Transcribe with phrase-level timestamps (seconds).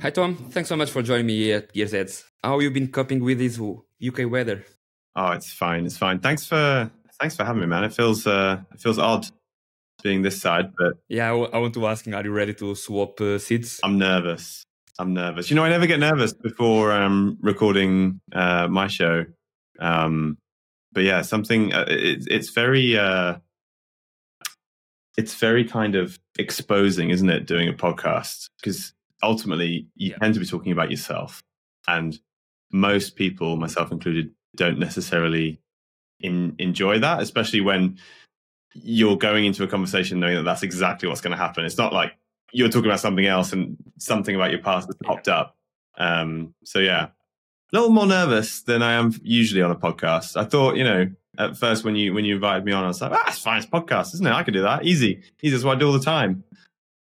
[0.00, 0.36] Hi, Tom.
[0.36, 2.24] Thanks so much for joining me at Gears Heads.
[2.44, 4.64] How have you been coping with this UK weather?
[5.16, 5.86] Oh, it's fine.
[5.86, 6.20] It's fine.
[6.20, 6.88] Thanks for
[7.20, 7.82] thanks for having me, man.
[7.82, 9.26] It feels uh, it feels odd
[10.04, 12.76] being this side, but yeah, I, w- I want to ask: Are you ready to
[12.76, 13.80] swap uh, seats?
[13.82, 14.62] I'm nervous.
[15.00, 15.50] I'm nervous.
[15.50, 19.24] You know, I never get nervous before um, recording uh, my show.
[19.80, 20.38] Um,
[20.92, 21.74] but yeah, something.
[21.74, 22.96] Uh, it, it's very.
[22.96, 23.38] Uh,
[25.16, 27.46] it's very kind of exposing, isn't it?
[27.46, 30.18] Doing a podcast because ultimately you yeah.
[30.18, 31.42] tend to be talking about yourself,
[31.86, 32.18] and
[32.70, 35.60] most people, myself included, don't necessarily
[36.20, 37.98] in, enjoy that, especially when
[38.74, 41.64] you're going into a conversation knowing that that's exactly what's going to happen.
[41.64, 42.16] It's not like
[42.52, 45.56] you're talking about something else and something about your past has popped up.
[45.96, 47.10] Um, so yeah, a
[47.72, 50.36] little more nervous than I am usually on a podcast.
[50.36, 53.00] I thought, you know, at first when you when you invited me on, I was
[53.00, 54.32] like, ah, it's fine, it's podcast, isn't it?
[54.32, 55.54] I can do that, easy, easy.
[55.54, 56.44] That's what I do all the time.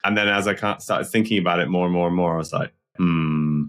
[0.06, 2.52] And then as I started thinking about it more and more and more, I was
[2.52, 3.64] like, hmm,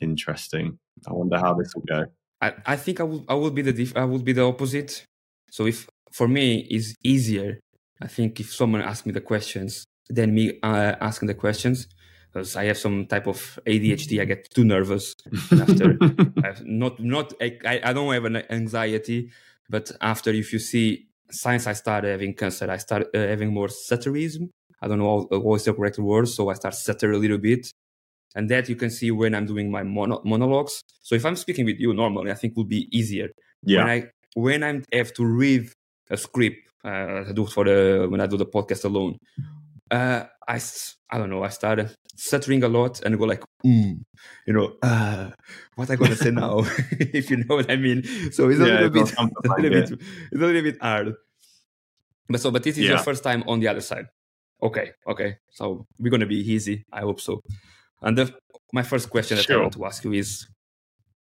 [0.00, 0.78] interesting.
[1.06, 2.06] I wonder how this will go.
[2.40, 5.04] I, I think I would I will be the dif- I will be the opposite.
[5.50, 7.60] So if for me is easier,
[8.00, 11.88] I think if someone asks me the questions, than me uh, asking the questions,
[12.32, 15.14] because I have some type of ADHD, I get too nervous
[15.52, 15.98] after.
[16.64, 19.30] not not I, I don't have an anxiety,
[19.68, 23.68] but after if you see since I started having cancer, I started uh, having more
[23.68, 24.50] stutterism.
[24.82, 27.72] I don't know what's the correct word, so I start stutter a little bit
[28.34, 30.82] and that you can see when I'm doing my mono- monologues.
[31.02, 33.30] So if I'm speaking with you normally, I think will be easier.
[33.62, 33.84] Yeah.
[33.84, 35.70] When I when I have to read
[36.10, 39.18] a script, uh, I do it for the when I do the podcast alone.
[39.90, 40.60] Uh, I
[41.10, 41.42] I don't know.
[41.42, 44.00] I started stuttering a lot and go like, mm,
[44.46, 45.30] you know, uh,
[45.76, 46.60] what I gonna say now?
[46.92, 48.02] if you know what I mean.
[48.32, 49.24] So it's a yeah, little bit, a
[49.60, 51.14] little bit, it's a little bit hard.
[52.28, 52.90] But so, but this is yeah.
[52.90, 54.06] your first time on the other side.
[54.62, 55.38] Okay, okay.
[55.50, 56.84] So we're gonna be easy.
[56.92, 57.42] I hope so.
[58.00, 58.34] And the,
[58.72, 59.58] my first question that sure.
[59.58, 60.46] I want to ask you is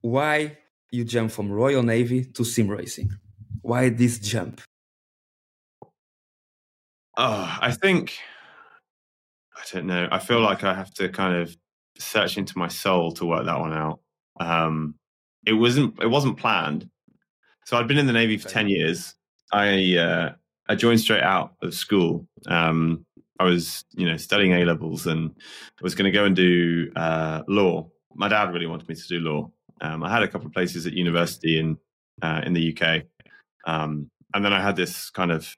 [0.01, 0.57] why
[0.91, 3.09] you jump from Royal Navy to sim racing?
[3.61, 4.61] Why this jump?
[7.17, 8.17] Oh, I think
[9.55, 10.07] I don't know.
[10.11, 11.55] I feel like I have to kind of
[11.97, 13.99] search into my soul to work that one out.
[14.39, 14.95] Um,
[15.45, 16.89] it wasn't it wasn't planned.
[17.65, 19.15] So I'd been in the Navy for ten years.
[19.51, 20.33] I uh,
[20.67, 22.27] I joined straight out of school.
[22.47, 23.05] Um,
[23.41, 25.33] I was, you know, studying A levels and
[25.81, 27.89] was going to go and do uh, law.
[28.13, 29.51] My dad really wanted me to do law.
[29.81, 31.77] Um, I had a couple of places at university in
[32.21, 33.03] uh, in the UK,
[33.65, 35.57] um, and then I had this kind of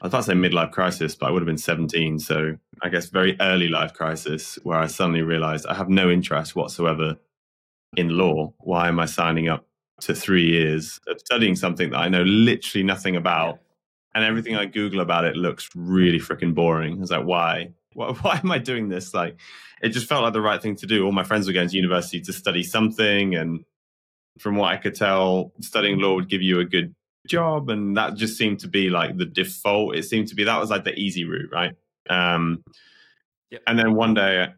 [0.00, 2.18] I to say midlife crisis, but I would have been 17.
[2.18, 6.56] So I guess very early life crisis where I suddenly realized I have no interest
[6.56, 7.16] whatsoever
[7.96, 8.52] in law.
[8.58, 9.64] Why am I signing up
[10.00, 13.60] to three years of studying something that I know literally nothing about?
[14.14, 16.96] And everything I Google about it looks really freaking boring.
[16.96, 17.72] I was like, why?
[17.94, 18.12] why?
[18.22, 19.14] Why am I doing this?
[19.14, 19.38] Like,
[19.82, 21.04] it just felt like the right thing to do.
[21.04, 23.64] All my friends were going to university to study something, and
[24.38, 26.94] from what I could tell, studying law would give you a good
[27.26, 29.96] job, and that just seemed to be like the default.
[29.96, 31.72] It seemed to be that was like the easy route, right?
[32.08, 32.62] Um,
[33.50, 33.62] yep.
[33.66, 34.48] And then one day,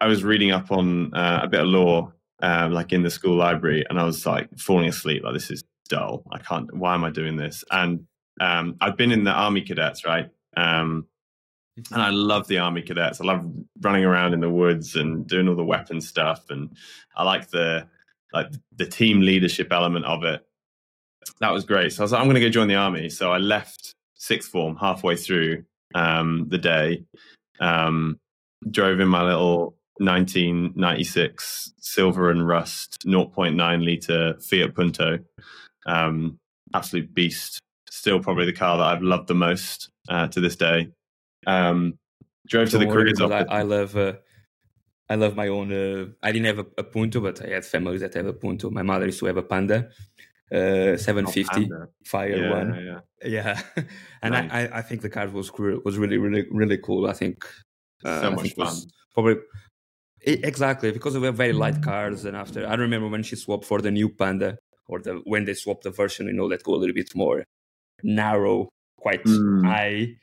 [0.00, 2.12] I was reading up on uh, a bit of law,
[2.42, 5.22] uh, like in the school library, and I was like falling asleep.
[5.24, 6.22] Like, this is dull.
[6.32, 6.74] I can't.
[6.74, 7.64] Why am I doing this?
[7.70, 8.06] And
[8.40, 10.30] um, I've been in the army cadets, right?
[10.56, 11.06] Um,
[11.92, 13.20] and I love the army cadets.
[13.20, 13.46] I love
[13.80, 16.74] running around in the woods and doing all the weapon stuff, and
[17.16, 17.86] I like the
[18.32, 20.44] like the team leadership element of it.
[21.40, 21.92] That was great.
[21.92, 23.08] So I was like, I'm going to go join the army.
[23.08, 25.64] So I left sixth form halfway through
[25.94, 27.04] um, the day.
[27.60, 28.18] Um,
[28.70, 35.18] drove in my little 1996 silver and rust 0.9 liter Fiat Punto.
[35.86, 36.38] Um,
[36.74, 37.60] absolute beast
[37.90, 40.88] still probably the car that I've loved the most uh, to this day.
[41.46, 41.98] Um,
[42.46, 43.48] drove Don't to the office.
[43.50, 43.96] I, I love.
[43.96, 44.14] Uh,
[45.08, 45.72] I love my own.
[45.72, 48.70] Uh, I didn't have a, a, Punto, but I had families that have a Punto.
[48.70, 49.88] My mother used to have a Panda,
[50.52, 53.02] uh, 750 oh, Fire yeah, one.
[53.22, 53.62] Yeah, yeah.
[54.22, 54.50] and nice.
[54.50, 57.06] I, I think the car was was really, really, really cool.
[57.08, 57.44] I think
[58.04, 58.76] uh, so much fun.
[59.14, 59.36] Probably
[60.26, 62.24] exactly because we were very light cars.
[62.24, 64.58] And after I remember when she swapped for the new Panda,
[64.88, 67.44] or the when they swapped the version, you know, that go a little bit more
[68.02, 69.64] narrow, quite mm.
[69.64, 70.14] high.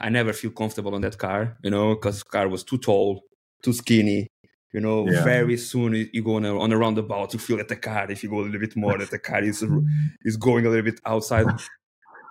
[0.00, 3.22] I never feel comfortable on that car, you know, because the car was too tall,
[3.62, 4.28] too skinny.
[4.72, 5.24] You know, yeah.
[5.24, 8.22] very soon you go on a, on a roundabout, you feel that the car, if
[8.22, 9.64] you go a little bit more, that the car is
[10.22, 11.46] is going a little bit outside.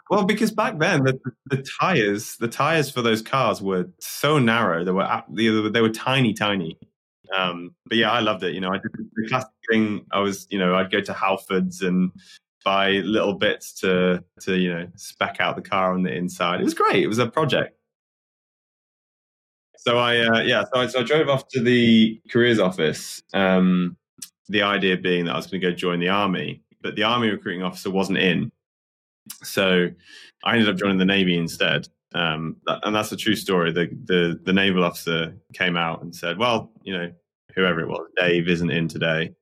[0.10, 4.86] Well, because back then the, the tires, the tires for those cars were so narrow.
[4.86, 6.78] They were they were tiny, tiny.
[7.36, 8.54] Um, but yeah, I loved it.
[8.54, 10.06] You know, I did the classic thing.
[10.12, 12.12] I was, you know, I'd go to Halfords and
[12.68, 16.60] buy little bits to to you know spec out the car on the inside.
[16.60, 17.02] It was great.
[17.02, 17.78] It was a project.
[19.78, 23.22] so I uh, yeah, so I, so I drove off to the careers office.
[23.34, 23.96] Um,
[24.50, 27.30] the idea being that I was going to go join the army, but the army
[27.30, 28.52] recruiting officer wasn't in,
[29.44, 29.88] so
[30.44, 31.88] I ended up joining the navy instead.
[32.14, 33.72] Um, that, and that's a true story.
[33.72, 37.14] The, the the naval officer came out and said, "Well, you know,
[37.56, 39.36] whoever it was, Dave isn't in today,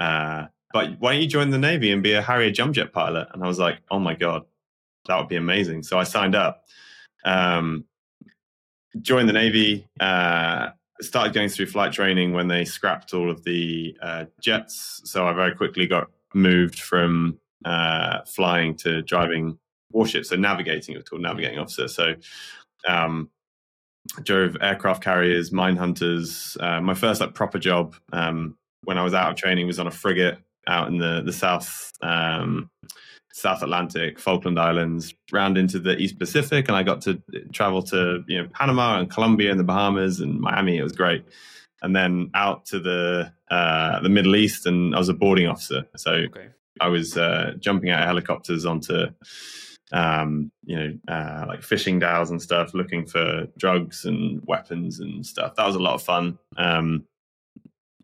[0.00, 3.28] uh, but why don't you join the navy and be a Harrier jump jet pilot?"
[3.32, 4.44] And I was like, "Oh my god,
[5.06, 6.64] that would be amazing!" So I signed up.
[7.24, 7.84] Um,
[9.00, 10.70] joined the Navy, uh,
[11.00, 15.00] started going through flight training when they scrapped all of the uh, jets.
[15.04, 19.58] So I very quickly got moved from uh, flying to driving
[19.90, 20.28] warships.
[20.28, 21.88] So navigating, it was called navigating officer.
[21.88, 22.14] So
[22.86, 23.30] um,
[24.22, 26.56] drove aircraft carriers, mine hunters.
[26.60, 29.86] Uh, my first like proper job um, when I was out of training was on
[29.86, 32.70] a frigate out in the the south um,
[33.32, 37.20] South Atlantic, Falkland Islands, round into the East Pacific, and I got to
[37.52, 40.78] travel to you know Panama and Colombia and the Bahamas and Miami.
[40.78, 41.24] It was great,
[41.80, 45.86] and then out to the uh, the Middle East, and I was a boarding officer.
[45.96, 46.48] So okay.
[46.80, 49.06] I was uh, jumping out of helicopters onto
[49.92, 55.24] um, you know uh, like fishing dhows and stuff, looking for drugs and weapons and
[55.24, 55.54] stuff.
[55.56, 56.38] That was a lot of fun.
[56.58, 57.06] Um,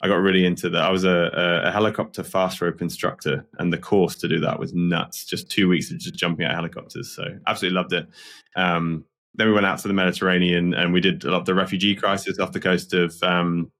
[0.01, 0.83] I got really into that.
[0.83, 4.73] I was a, a, helicopter fast rope instructor, and the course to do that was
[4.73, 5.25] nuts.
[5.25, 7.15] Just two weeks of just jumping out of helicopters.
[7.15, 8.09] So absolutely loved it.
[8.55, 9.05] Um,
[9.35, 11.95] then we went out to the Mediterranean and we did a lot of the refugee
[11.95, 13.71] crisis off the coast of um,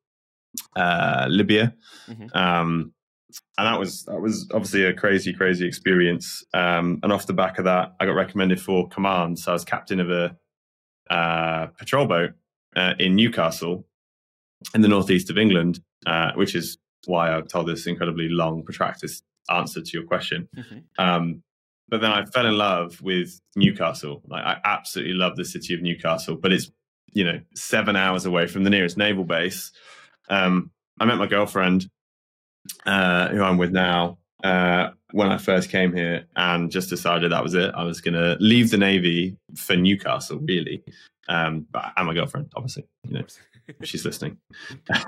[0.77, 1.75] uh, Libya.
[2.09, 2.37] Mm-hmm.
[2.37, 2.93] Um,
[3.59, 6.45] and that was that was obviously a crazy, crazy experience.
[6.55, 9.39] Um, and off the back of that, I got recommended for command.
[9.39, 10.37] So I was captain of a
[11.11, 12.31] uh, patrol boat
[12.77, 13.85] uh, in Newcastle
[14.75, 19.11] in the northeast of England, uh, which is why I've told this incredibly long, protracted
[19.51, 20.49] answer to your question.
[20.57, 20.79] Mm-hmm.
[20.99, 21.43] Um,
[21.89, 24.23] but then I fell in love with Newcastle.
[24.29, 26.71] Like I absolutely love the city of Newcastle, but it's
[27.13, 29.73] you know seven hours away from the nearest naval base.
[30.29, 31.89] Um, I met my girlfriend,
[32.85, 37.43] uh, who I'm with now, uh, when I first came here, and just decided that
[37.43, 37.73] was it.
[37.75, 40.85] I was going to leave the navy for Newcastle, really.
[41.29, 42.85] Um, but I'm my girlfriend, obviously.
[43.07, 43.25] You know,
[43.83, 44.39] she's listening.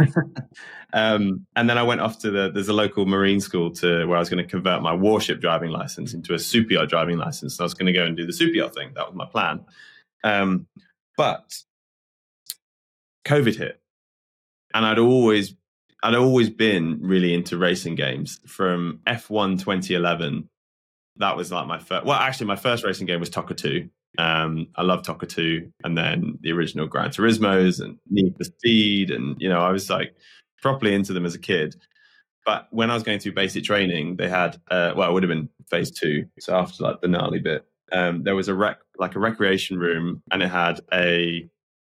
[0.93, 4.17] um, and then I went off to the there's a local marine school to where
[4.17, 7.57] I was going to convert my warship driving license into a super yacht driving license.
[7.57, 8.93] So I was going to go and do the super yacht thing.
[8.95, 9.65] That was my plan.
[10.23, 10.67] Um,
[11.17, 11.63] but
[13.25, 13.81] COVID hit,
[14.75, 15.55] and I'd always
[16.03, 20.49] I'd always been really into racing games from F1 2011.
[21.17, 22.07] That was like my first.
[22.07, 23.89] Well, actually, my first racing game was TOCA 2.
[24.19, 29.11] Um, I love 2 and then the original Gran Turismos and Need for Speed.
[29.11, 30.15] And, you know, I was like
[30.61, 31.77] properly into them as a kid.
[32.45, 35.31] But when I was going through basic training, they had, uh, well, it would have
[35.31, 36.27] been phase two.
[36.41, 40.23] So after like the gnarly bit, um, there was a rec, like a recreation room
[40.31, 41.49] and it had a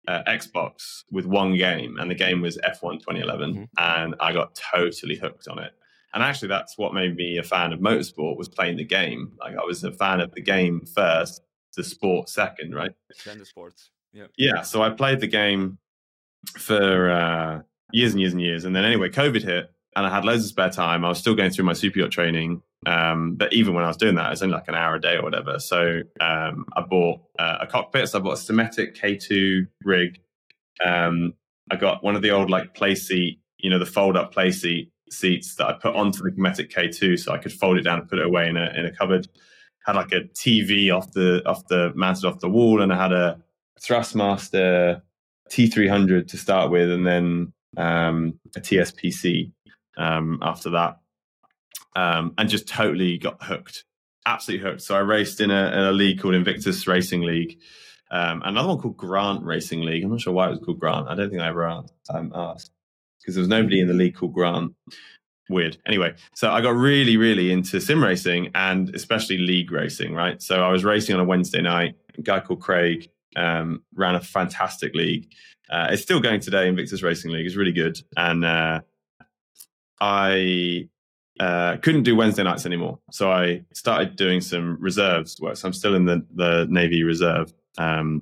[0.07, 3.63] uh, Xbox with one game, and the game was F1 2011, mm-hmm.
[3.77, 5.71] and I got totally hooked on it.
[6.13, 9.33] And actually, that's what made me a fan of motorsport was playing the game.
[9.39, 11.41] Like I was a fan of the game first,
[11.75, 12.91] the sport second, right?
[13.25, 13.91] Then the sports.
[14.13, 14.27] Yeah.
[14.37, 14.61] Yeah.
[14.61, 15.77] So I played the game
[16.57, 17.61] for uh,
[17.91, 20.49] years and years and years, and then anyway, COVID hit, and I had loads of
[20.49, 21.05] spare time.
[21.05, 23.97] I was still going through my super yacht training, um, but even when I was
[23.97, 25.59] doing that, it was only like an hour a day or whatever.
[25.59, 28.09] So um, I bought uh, a cockpit.
[28.09, 30.19] So I bought a Simetic K2 rig.
[30.83, 31.33] Um,
[31.71, 34.51] I got one of the old like play seat, you know, the fold up play
[34.51, 37.99] seat seats that I put onto the Dometic K2, so I could fold it down
[37.99, 39.27] and put it away in a in a cupboard
[39.85, 43.11] had like a TV off the off the mounted off the wall, and I had
[43.11, 43.39] a
[43.79, 45.01] Thrustmaster
[45.49, 49.51] T300 to start with, and then um, a TSPC
[49.97, 50.99] um, after that,
[51.95, 53.83] um, and just totally got hooked,
[54.25, 54.81] absolutely hooked.
[54.81, 57.59] So I raced in a, in a league called Invictus Racing League,
[58.09, 60.03] um, another one called Grant Racing League.
[60.03, 61.07] I'm not sure why it was called Grant.
[61.07, 62.71] I don't think I ever asked
[63.19, 64.73] because there was nobody in the league called Grant
[65.49, 65.77] weird.
[65.85, 70.41] Anyway, so I got really, really into sim racing and especially league racing, right?
[70.41, 71.95] So I was racing on a Wednesday night.
[72.17, 75.31] A guy called Craig um, ran a fantastic league.
[75.69, 76.67] Uh, it's still going today.
[76.67, 78.81] Invictus Racing League is really good, and uh,
[79.99, 80.87] I
[81.39, 82.99] uh, couldn't do Wednesday nights anymore.
[83.11, 85.57] So I started doing some reserves work.
[85.57, 88.21] So I'm still in the the Navy Reserve, um,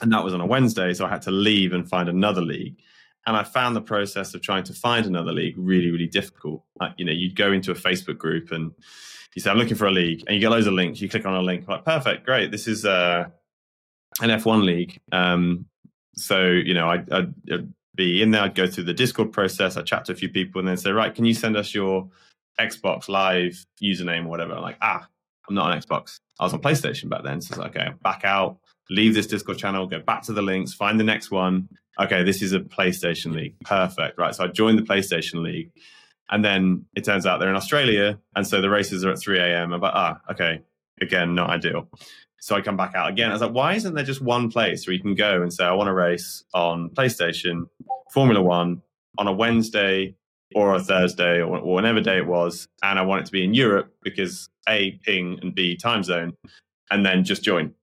[0.00, 0.94] and that was on a Wednesday.
[0.94, 2.76] So I had to leave and find another league.
[3.26, 6.62] And I found the process of trying to find another league really, really difficult.
[6.78, 8.72] Like, you know, you'd go into a Facebook group and
[9.34, 10.24] you say, I'm looking for a league.
[10.26, 11.00] And you get loads of links.
[11.00, 12.50] You click on a link, like, perfect, great.
[12.50, 13.24] This is uh,
[14.20, 15.00] an F1 league.
[15.10, 15.66] Um,
[16.16, 18.42] so, you know, I'd, I'd, I'd, be in there.
[18.42, 19.76] I'd go through the Discord process.
[19.76, 22.08] I'd chat to a few people and then say, right, can you send us your
[22.58, 24.54] Xbox Live username or whatever?
[24.54, 25.06] I'm like, ah,
[25.48, 26.18] I'm not on Xbox.
[26.40, 27.40] I was on PlayStation back then.
[27.40, 28.58] So it's like, okay, back out,
[28.90, 31.68] leave this Discord channel, go back to the links, find the next one,
[32.00, 33.58] okay, this is a PlayStation League.
[33.64, 34.18] Perfect.
[34.18, 34.34] Right.
[34.34, 35.70] So I joined the PlayStation League.
[36.30, 38.18] And then it turns out they're in Australia.
[38.34, 39.72] And so the races are at 3 a.m.
[39.72, 40.62] I'm like, ah, okay.
[41.00, 41.88] Again, not ideal.
[42.40, 43.30] So I come back out again.
[43.30, 45.64] I was like, why isn't there just one place where you can go and say,
[45.64, 47.68] I want to race on PlayStation,
[48.12, 48.82] Formula One
[49.18, 50.14] on a Wednesday
[50.54, 52.68] or a Thursday or, whenever day it was.
[52.82, 56.34] And I want it to be in Europe because A, ping and B, time zone,
[56.90, 57.74] and then just join.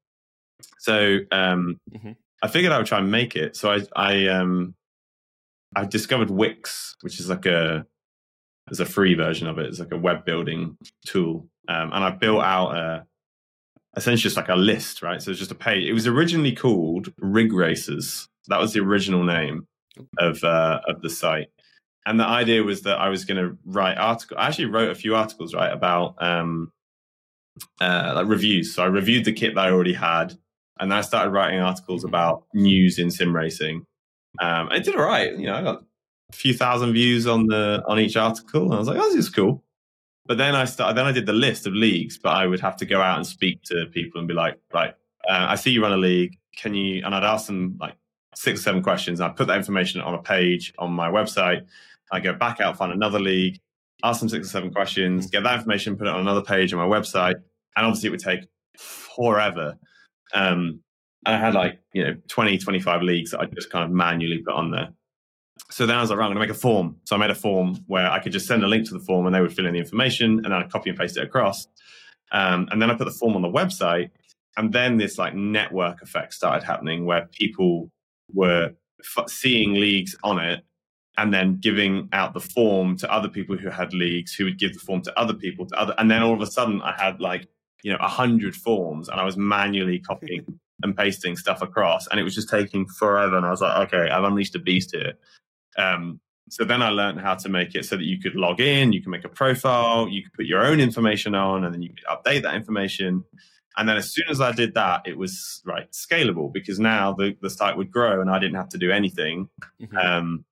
[0.80, 2.12] So um, mm-hmm.
[2.42, 3.56] I figured I would try and make it.
[3.56, 4.76] So I I um
[5.76, 7.86] I discovered Wix, which is like a
[8.68, 9.68] there's a free version of it.
[9.68, 13.06] It's like a web building tool, um, and I built out a
[13.98, 15.22] essentially just like a list, right?
[15.22, 15.84] So it's just a page.
[15.84, 18.28] It was originally called Rig Racers.
[18.48, 19.68] That was the original name
[20.18, 21.48] of uh, of the site,
[22.06, 24.38] and the idea was that I was going to write article.
[24.38, 26.72] I actually wrote a few articles, right, about um,
[27.80, 28.74] uh, like reviews.
[28.74, 30.38] So I reviewed the kit that I already had,
[30.80, 33.86] and I started writing articles about news in sim racing.
[34.40, 35.36] Um, I did all right.
[35.38, 35.84] You know, I got
[36.32, 39.26] a few thousand views on the on each article, and I was like, "Oh, this
[39.26, 39.64] is cool."
[40.26, 40.98] But then I started.
[40.98, 43.28] Then I did the list of leagues, but I would have to go out and
[43.28, 44.94] speak to people and be like, "Right,
[45.30, 46.38] uh, I see you run a league.
[46.56, 47.96] Can you?" And I'd ask them like
[48.36, 49.20] six or seven questions.
[49.20, 51.66] I'd put that information on a page on my website.
[52.12, 53.60] I go back out, find another league,
[54.04, 56.80] ask them six or seven questions, get that information, put it on another page on
[56.80, 57.36] my website,
[57.76, 58.42] and obviously it would take
[58.78, 59.78] forever.
[60.34, 60.82] Um,
[61.26, 64.56] I had like, you know, 20, 25 leagues that I just kind of manually put
[64.56, 64.90] on there.
[65.70, 66.98] So then I was like, right, I'm going to make a form.
[67.06, 69.26] So I made a form where I could just send a link to the form
[69.26, 71.68] and they would fill in the information and then I copy and paste it across.
[72.32, 74.10] Um, and then I put the form on the website.
[74.58, 77.92] And then this like network effect started happening where people
[78.34, 78.72] were
[79.18, 80.66] f- seeing leagues on it
[81.18, 84.74] and then giving out the form to other people who had leagues who would give
[84.74, 87.20] the form to other people to other and then all of a sudden i had
[87.20, 87.48] like
[87.84, 90.46] you know a hundred forms and i was manually copying
[90.84, 94.10] and pasting stuff across and it was just taking forever and i was like okay
[94.10, 95.14] i've unleashed a beast here
[95.78, 96.20] um,
[96.50, 99.02] so then i learned how to make it so that you could log in you
[99.02, 102.06] can make a profile you could put your own information on and then you could
[102.06, 103.24] update that information
[103.78, 107.38] and then as soon as i did that it was right scalable because now the,
[107.42, 109.48] the site would grow and i didn't have to do anything
[109.80, 109.98] mm-hmm.
[109.98, 110.44] um,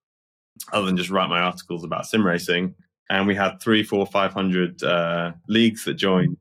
[0.72, 2.76] other than just write my articles about sim racing.
[3.10, 6.38] And we had three, four, five hundred uh, leagues that joined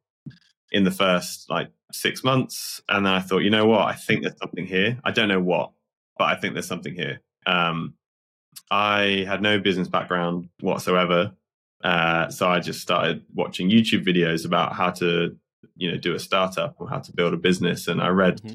[0.71, 2.81] in the first like six months.
[2.89, 3.87] And then I thought, you know what?
[3.87, 4.99] I think there's something here.
[5.05, 5.73] I don't know what,
[6.19, 7.21] but I think there's something here.
[7.47, 7.95] Um,
[8.71, 11.33] I had no business background whatsoever.
[11.83, 15.37] Uh, so I just started watching YouTube videos about how to,
[15.77, 17.89] you know, do a startup or how to build a business.
[17.89, 18.55] And I read mm-hmm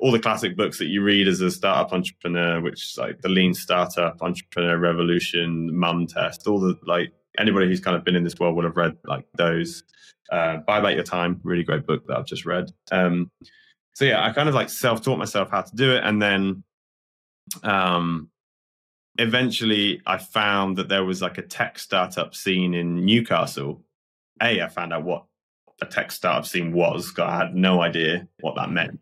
[0.00, 3.28] all the classic books that you read as a startup entrepreneur, which is like the
[3.28, 8.24] Lean Startup, Entrepreneur Revolution, Mum Test, all the like anybody who's kind of been in
[8.24, 9.82] this world would have read like those.
[10.30, 12.70] Uh, Buy Back Your Time, really great book that I've just read.
[12.90, 13.30] Um,
[13.94, 16.64] so yeah, I kind of like self-taught myself how to do it, and then
[17.62, 18.30] um,
[19.18, 23.82] eventually I found that there was like a tech startup scene in Newcastle.
[24.42, 25.24] A, I found out what
[25.82, 27.12] a tech startup scene was.
[27.18, 28.98] I had no idea what that meant.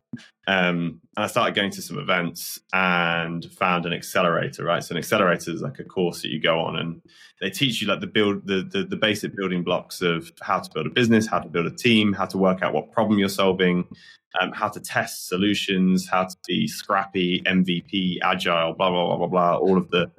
[0.46, 4.64] Um, and I started going to some events and found an accelerator.
[4.64, 7.00] Right, so an accelerator is like a course that you go on, and
[7.40, 10.70] they teach you like the build the, the the basic building blocks of how to
[10.74, 13.28] build a business, how to build a team, how to work out what problem you're
[13.28, 13.86] solving,
[14.40, 19.26] um, how to test solutions, how to be scrappy, MVP, agile, blah blah blah blah
[19.28, 19.56] blah.
[19.56, 20.10] All of the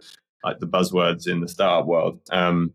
[0.44, 2.20] like the buzzwords in the startup world.
[2.32, 2.74] Um,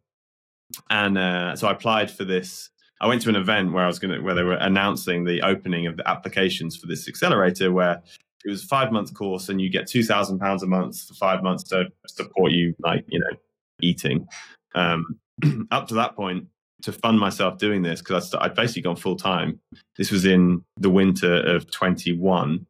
[0.91, 2.71] and uh, so I applied for this
[3.01, 5.43] I went to an event where I was going to where they were announcing the
[5.43, 8.03] opening of the applications for this accelerator, where
[8.45, 11.15] it was a five month course and you get two thousand pounds a month for
[11.15, 13.37] five months to support you, like you know,
[13.81, 14.27] eating.
[14.75, 15.19] Um,
[15.71, 16.47] up to that point,
[16.83, 19.61] to fund myself doing this because I'd, I'd, basically gone full time.
[19.97, 22.67] This was in the winter of twenty one.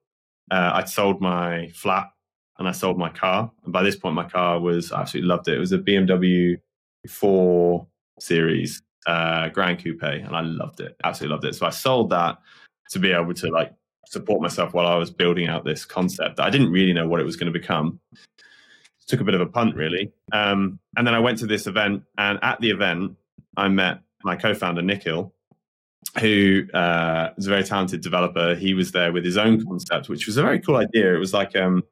[0.50, 2.10] Uh, I'd sold my flat
[2.58, 5.48] and I sold my car, and by this point, my car was I absolutely loved
[5.48, 5.56] it.
[5.56, 6.56] It was a BMW
[7.08, 7.86] 4
[8.18, 10.96] Series uh, Gran Coupe, and I loved it.
[11.04, 11.54] Absolutely loved it.
[11.54, 12.38] So I sold that
[12.90, 13.72] to be able to like
[14.06, 16.40] support myself while I was building out this concept.
[16.40, 18.00] I didn't really know what it was going to become.
[19.06, 20.12] Took a bit of a punt, really.
[20.32, 23.16] Um, and then I went to this event, and at the event,
[23.56, 25.32] I met my co-founder Nikhil,
[26.20, 28.54] who uh, is a very talented developer.
[28.54, 31.14] He was there with his own concept, which was a very cool idea.
[31.14, 31.82] It was like um,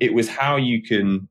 [0.00, 1.28] it was how you can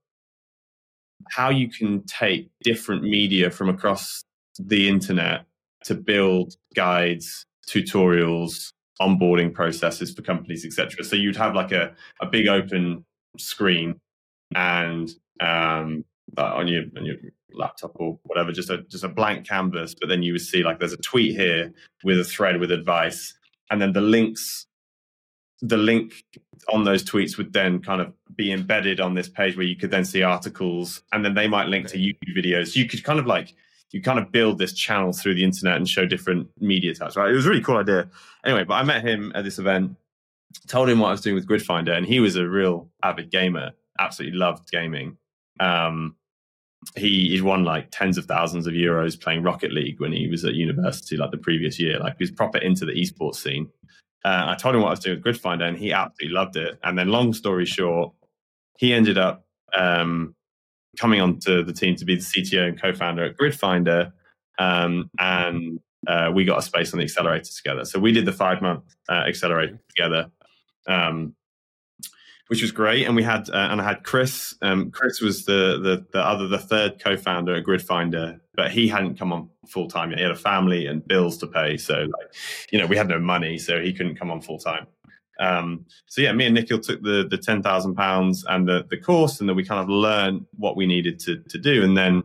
[1.32, 4.24] how you can take different media from across
[4.60, 5.46] the internet
[5.86, 11.04] to build guides, tutorials, onboarding processes for companies, etc.
[11.04, 13.06] So you'd have like a, a big open
[13.38, 14.00] screen
[14.56, 16.04] and um,
[16.38, 17.16] on your on your
[17.54, 19.96] laptop or whatever, just a just a blank canvas.
[20.00, 21.72] But then you would see like there's a tweet here
[22.04, 23.34] with a thread with advice,
[23.72, 24.68] and then the links
[25.62, 26.24] the link
[26.72, 29.92] on those tweets would then kind of be embedded on this page where you could
[29.92, 32.76] then see articles and then they might link to YouTube videos.
[32.76, 33.54] You could kind of like
[33.92, 37.32] you kind of build this channel through the internet and show different media types, right?
[37.32, 38.08] It was a really cool idea.
[38.46, 39.96] Anyway, but I met him at this event,
[40.68, 43.72] told him what I was doing with Gridfinder, and he was a real avid gamer,
[44.00, 45.18] absolutely loved gaming.
[45.60, 46.16] Um,
[46.96, 50.46] he he'd won like tens of thousands of euros playing Rocket League when he was
[50.46, 52.00] at university, like the previous year.
[52.00, 53.70] Like he was proper into the esports scene.
[54.24, 56.78] Uh, I told him what I was doing with Gridfinder, and he absolutely loved it.
[56.84, 58.14] And then, long story short,
[58.78, 60.36] he ended up um,
[60.98, 64.12] coming onto the team to be the CTO and co-founder at Gridfinder,
[64.58, 67.86] um, and uh, we got a space on the accelerator together.
[67.86, 70.32] So we did the five-month uh, accelerator together.
[70.88, 71.36] Um,
[72.50, 73.06] which was great.
[73.06, 74.56] And we had uh, and I had Chris.
[74.64, 79.20] Um, Chris was the, the the other the third co-founder at Gridfinder, but he hadn't
[79.20, 80.18] come on full time yet.
[80.18, 82.34] He had a family and bills to pay, so like
[82.72, 84.88] you know we had no money, so he couldn't come on full time.
[85.40, 88.98] Um, so yeah, me and Nikhil took the the ten thousand pounds and the the
[88.98, 92.24] course, and then we kind of learned what we needed to to do, and then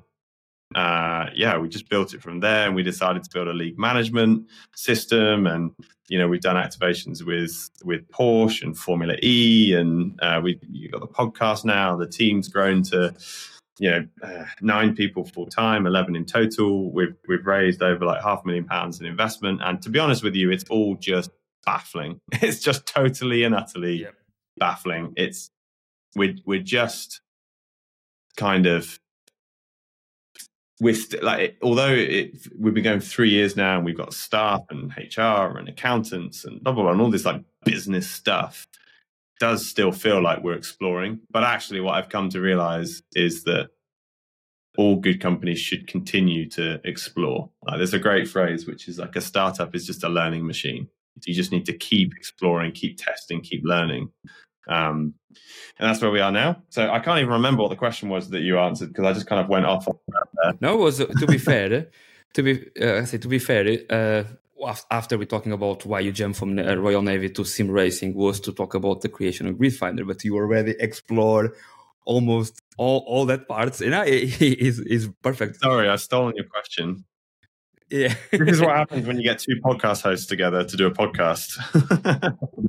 [0.75, 3.79] uh, yeah, we just built it from there, and we decided to build a league
[3.79, 5.71] management system, and
[6.09, 10.89] you know we've done activations with with Porsche and Formula E, and uh, we you
[10.89, 11.97] got the podcast now.
[11.97, 13.15] The team's grown to
[13.79, 16.93] you know uh, nine people full time, eleven in total.
[16.93, 20.25] We've we've raised over like half a million pounds in investment, and to be honest
[20.25, 21.31] with you, it's all just
[21.65, 22.21] baffling.
[22.43, 24.15] It's just totally and utterly yep.
[24.57, 25.13] baffling.
[25.17, 25.51] It's
[26.17, 27.21] we're we're just
[28.37, 28.99] kind of
[30.93, 34.93] st- like although it, we've been going three years now and we've got staff and
[34.97, 38.67] hr and accountants and blah blah blah and all this like business stuff
[39.41, 43.71] does still feel like we're exploring but actually what i've come to realize is that
[44.77, 49.17] all good companies should continue to explore like there's a great phrase which is like
[49.17, 50.89] a startup is just a learning machine
[51.21, 54.11] so you just need to keep exploring keep testing keep learning
[54.69, 55.15] um,
[55.79, 56.63] and that's where we are now.
[56.71, 59.27] So I can't even remember what the question was that you answered because I just
[59.27, 59.89] kind of went off.
[59.89, 60.53] On that there.
[60.61, 61.89] No, it was to be fair.
[62.35, 63.79] to be, uh, I say to be fair.
[63.91, 64.25] Uh,
[64.91, 68.41] after we're talking about why you jumped from uh, Royal Navy to sim racing was
[68.41, 71.53] to talk about the creation of Gridfinder, but you already explored
[72.07, 75.61] almost all, all that parts, and it is is perfect.
[75.61, 77.05] Sorry, I've stolen your question.
[77.91, 78.15] Yeah.
[78.31, 81.57] this is what happens when you get two podcast hosts together to do a podcast.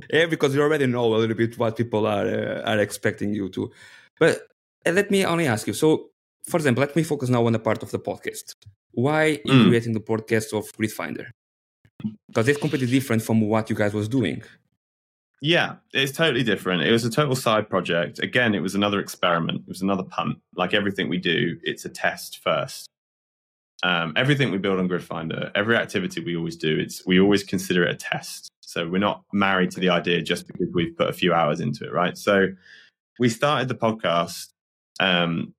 [0.12, 3.48] yeah, because you already know a little bit what people are uh, are expecting you
[3.50, 3.70] to.
[4.18, 4.42] But
[4.86, 5.72] uh, let me only ask you.
[5.72, 6.10] So,
[6.48, 8.54] for example, let me focus now on the part of the podcast.
[8.92, 9.50] Why mm.
[9.50, 11.26] in creating the podcast of Gridfinder?
[12.28, 14.42] Because it's completely different from what you guys was doing.
[15.42, 16.82] Yeah, it's totally different.
[16.82, 18.18] It was a total side project.
[18.18, 19.62] Again, it was another experiment.
[19.62, 20.38] It was another punt.
[20.54, 22.88] Like everything we do, it's a test first
[23.82, 27.84] um, everything we build on Gridfinder, every activity we always do, it's we always consider
[27.84, 28.50] it a test.
[28.60, 31.84] So we're not married to the idea just because we've put a few hours into
[31.84, 32.16] it, right?
[32.16, 32.48] So
[33.18, 34.48] we started the podcast
[34.98, 35.54] um,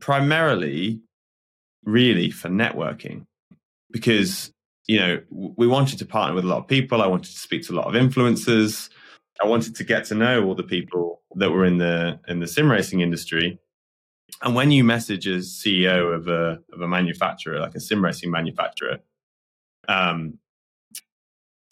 [0.00, 1.00] primarily,
[1.84, 3.26] really for networking,
[3.90, 4.52] because
[4.88, 7.00] you know we wanted to partner with a lot of people.
[7.00, 8.90] I wanted to speak to a lot of influencers.
[9.42, 12.48] I wanted to get to know all the people that were in the in the
[12.48, 13.58] sim racing industry
[14.40, 18.30] and when you message as CEO of a of a manufacturer, like a sim racing
[18.30, 18.98] manufacturer,
[19.88, 20.38] um,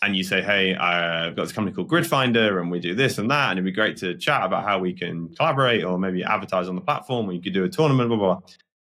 [0.02, 3.30] and you say, "Hey, I've got this company called Gridfinder, and we do this and
[3.30, 6.68] that, and it'd be great to chat about how we can collaborate, or maybe advertise
[6.68, 8.48] on the platform, or you could do a tournament, blah blah." blah.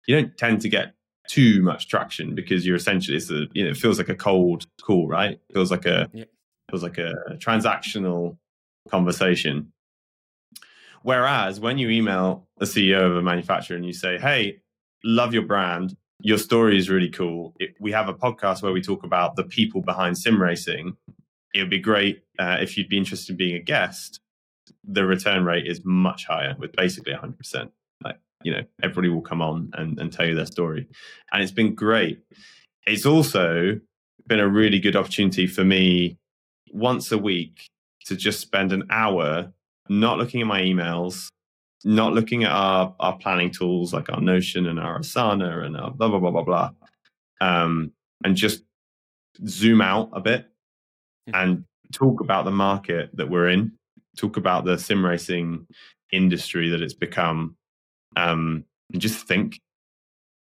[0.08, 0.94] You don't tend to get
[1.28, 4.66] too much traction because you're essentially it's a, you know it feels like a cold
[4.82, 5.34] call, right?
[5.34, 6.24] It feels like a yeah.
[6.72, 8.38] feels like a transactional
[8.90, 9.72] conversation.
[11.08, 14.60] Whereas when you email the CEO of a manufacturer and you say, "Hey,
[15.06, 15.96] love your brand.
[16.20, 17.54] Your story is really cool.
[17.62, 20.98] It, we have a podcast where we talk about the people behind sim racing.
[21.56, 24.20] It would be great uh, if you'd be interested in being a guest."
[24.84, 27.72] The return rate is much higher, with basically 100%.
[28.04, 30.90] Like you know, everybody will come on and, and tell you their story,
[31.32, 32.20] and it's been great.
[32.86, 33.80] It's also
[34.28, 36.18] been a really good opportunity for me
[36.74, 37.70] once a week
[38.08, 39.54] to just spend an hour
[39.90, 41.28] not looking at my emails,
[41.84, 45.92] not looking at our, our planning tools like our Notion and our Asana and our
[45.92, 46.70] blah, blah, blah, blah, blah.
[47.40, 47.92] Um,
[48.24, 48.64] and just
[49.46, 50.46] zoom out a bit
[51.30, 51.36] mm-hmm.
[51.36, 53.74] and talk about the market that we're in,
[54.18, 55.68] talk about the sim racing
[56.12, 57.56] industry that it's become,
[58.16, 59.60] um, and just think.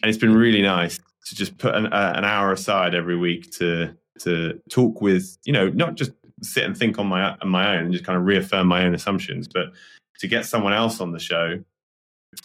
[0.03, 3.51] And it's been really nice to just put an, uh, an hour aside every week
[3.53, 7.77] to to talk with, you know, not just sit and think on my on my
[7.77, 9.67] own and just kind of reaffirm my own assumptions, but
[10.19, 11.63] to get someone else on the show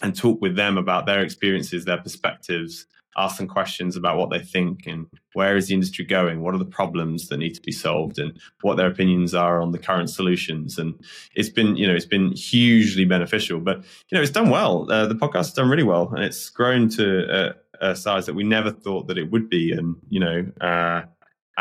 [0.02, 2.86] and talk with them about their experiences, their perspectives,
[3.18, 6.60] ask them questions about what they think and where is the industry going, what are
[6.60, 10.10] the problems that need to be solved, and what their opinions are on the current
[10.10, 10.78] solutions.
[10.78, 10.94] And
[11.36, 13.60] it's been, you know, it's been hugely beneficial.
[13.60, 14.90] But you know, it's done well.
[14.90, 18.36] Uh, the podcast has done really well, and it's grown to a, a, size that
[18.36, 19.72] we never thought that it would be.
[19.72, 20.46] And you know.
[20.60, 21.04] Uh,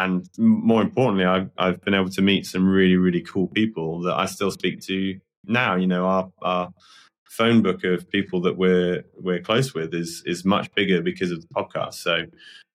[0.04, 4.14] and more importantly, I've, I've been able to meet some really, really cool people that
[4.14, 5.76] I still speak to now.
[5.76, 6.70] You know, our, our
[7.24, 11.42] phone book of people that we're we're close with is is much bigger because of
[11.42, 11.94] the podcast.
[11.94, 12.24] So,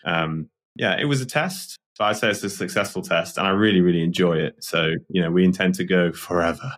[0.06, 3.52] um, yeah, it was a test, but I'd say it's a successful test, and I
[3.52, 4.64] really, really enjoy it.
[4.64, 6.74] So, you know, we intend to go forever.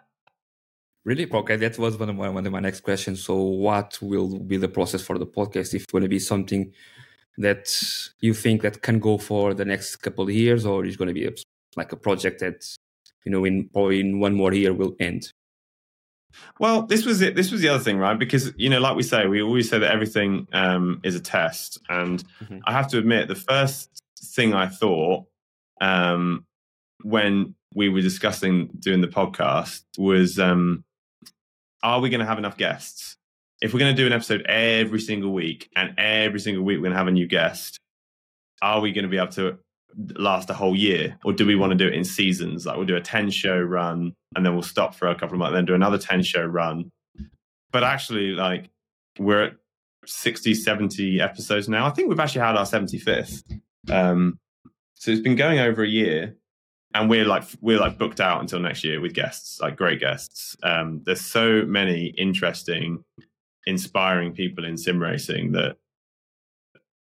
[1.04, 1.30] Really?
[1.32, 3.24] Okay, that was one of my, one of my next questions.
[3.24, 5.74] So, what will be the process for the podcast?
[5.74, 6.74] If it's going to be something
[7.38, 7.68] that
[8.20, 11.14] you think that can go for the next couple of years, or is going to
[11.14, 11.32] be a,
[11.76, 12.66] like a project that
[13.26, 15.32] you know in probably in one more year will end?
[16.60, 17.36] Well, this was it.
[17.36, 18.18] This was the other thing, right?
[18.18, 21.80] Because you know, like we say, we always say that everything um, is a test,
[21.90, 22.60] and mm-hmm.
[22.66, 25.26] I have to admit, the first thing I thought
[25.82, 26.46] um,
[27.04, 30.84] when we were discussing doing the podcast was, um,
[31.84, 33.18] are we going to have enough guests?
[33.62, 36.84] If we're going to do an episode every single week and every single week we're
[36.84, 37.80] going to have a new guest,
[38.62, 39.58] are we going to be able to
[40.16, 42.66] last a whole year or do we want to do it in seasons?
[42.66, 45.40] Like we'll do a 10 show run and then we'll stop for a couple of
[45.40, 46.90] months, and then do another 10 show run.
[47.72, 48.70] But actually, like
[49.20, 49.54] we're at
[50.06, 51.88] 60, 70 episodes now.
[51.88, 53.44] I think we've actually had our 75th.
[53.90, 54.38] Um,
[54.96, 56.36] so it's been going over a year
[56.94, 60.56] and we're like we're like booked out until next year with guests like great guests
[60.64, 63.04] um, there's so many interesting
[63.68, 65.76] inspiring people in sim racing that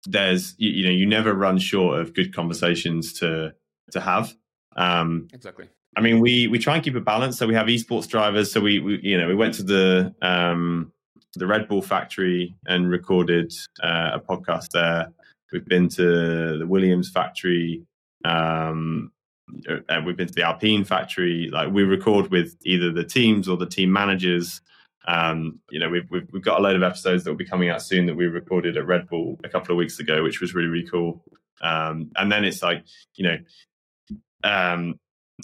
[0.08, 3.54] there's you, you, know you never run short of good conversations to
[3.92, 4.36] to have.
[4.76, 5.70] Um exactly.
[5.96, 7.38] I mean we we try and keep a balance.
[7.38, 8.52] So we have esports drivers.
[8.52, 10.92] So we, we you know we went to the um
[11.36, 15.12] the red bull factory and recorded uh, a podcast there.
[15.52, 17.86] We've been to the williams factory
[18.26, 19.12] um
[19.88, 21.50] and we've been to the alpine factory.
[21.52, 24.62] Like we record with either the teams or the team managers
[25.08, 27.70] um, you know, we've, we've, we've got a load of episodes that will be coming
[27.70, 30.56] out soon that we recorded at Red Bull a couple of weeks ago, which was
[30.56, 31.24] really really cool.
[31.62, 32.84] Um, and then it's like
[33.16, 33.38] you know,
[34.44, 35.00] um,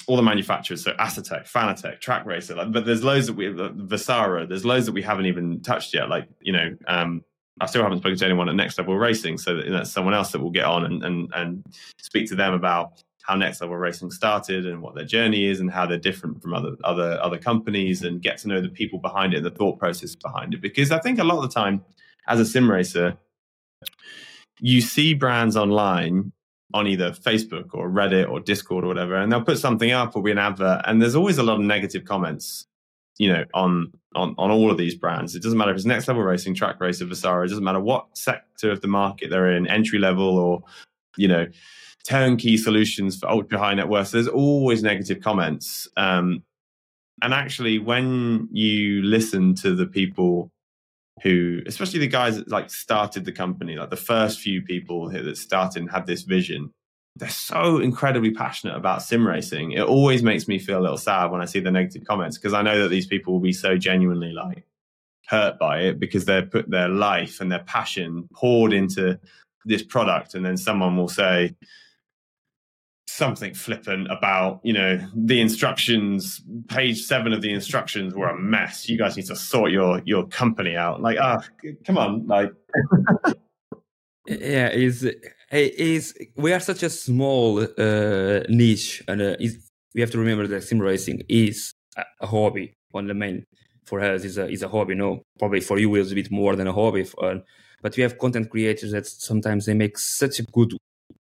[0.07, 4.47] all the manufacturers, so Asetek, Fanatec, Trak Racer, like, but there's loads that we, Vesaro,
[4.47, 6.09] there's loads that we haven't even touched yet.
[6.09, 7.23] Like you know, um,
[7.59, 10.31] I still haven't spoken to anyone at Next Level Racing, so that, that's someone else
[10.31, 11.65] that will get on and, and and
[11.99, 15.71] speak to them about how Next Level Racing started and what their journey is and
[15.71, 19.33] how they're different from other other other companies and get to know the people behind
[19.33, 20.61] it and the thought process behind it.
[20.61, 21.83] Because I think a lot of the time,
[22.27, 23.17] as a sim racer,
[24.59, 26.33] you see brands online
[26.73, 30.23] on either Facebook or Reddit or Discord or whatever, and they'll put something up or
[30.23, 32.67] be an advert, and there's always a lot of negative comments,
[33.17, 35.35] you know, on on on all of these brands.
[35.35, 37.45] It doesn't matter if it's next level racing, Trak Racer, Vesaro.
[37.45, 40.63] It doesn't matter what sector of the market they're in, entry level or
[41.15, 41.47] you know
[42.07, 44.11] turnkey solutions for ultra high net worth.
[44.11, 45.87] There's always negative comments.
[45.97, 46.43] Um,
[47.21, 50.49] and actually, when you listen to the people
[51.21, 55.37] who, especially the guys that like started the company, like the first few people that
[55.37, 56.71] started and had this vision,
[57.15, 59.73] they're so incredibly passionate about sim racing.
[59.73, 62.53] It always makes me feel a little sad when I see the negative comments because
[62.53, 64.65] I know that these people will be so genuinely like
[65.27, 69.19] hurt by it because they're put their life and their passion poured into
[69.65, 71.55] this product, and then someone will say,
[73.21, 74.91] something flippant about you know
[75.29, 78.89] the instructions page seven of the instructions were a mess.
[78.89, 80.95] You guys need to sort your your company out.
[81.07, 82.51] Like ah oh, come on like
[84.25, 84.95] yeah is
[85.51, 86.03] is
[86.35, 89.35] we are such a small uh, niche and uh,
[89.93, 91.73] we have to remember that sim racing is
[92.21, 93.37] a, hobby on the main.
[93.85, 95.21] For us is a is a hobby no?
[95.37, 97.43] Probably for you it's a bit more than a hobby for,
[97.83, 100.71] but we have content creators that sometimes they make such a good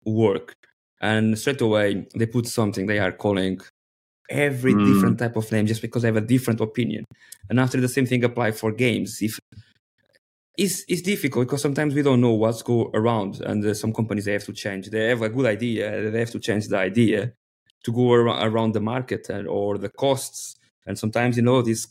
[0.07, 0.55] work
[1.01, 3.61] and straight away they put something they are calling
[4.31, 4.95] every mm.
[4.95, 7.05] different type of name just because they have a different opinion.
[7.49, 9.21] And after the same thing apply for games.
[9.21, 9.39] If
[10.57, 14.27] it's, it's difficult because sometimes we don't know what's go around and uh, some companies
[14.27, 14.91] they have to change.
[14.91, 17.33] They have a good idea they have to change the idea
[17.83, 20.57] to go around the market and, or the costs.
[20.87, 21.89] And sometimes you know this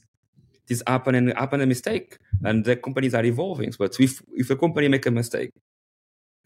[0.67, 3.73] this happen and happen a mistake and the companies are evolving.
[3.77, 5.51] But if if a company make a mistake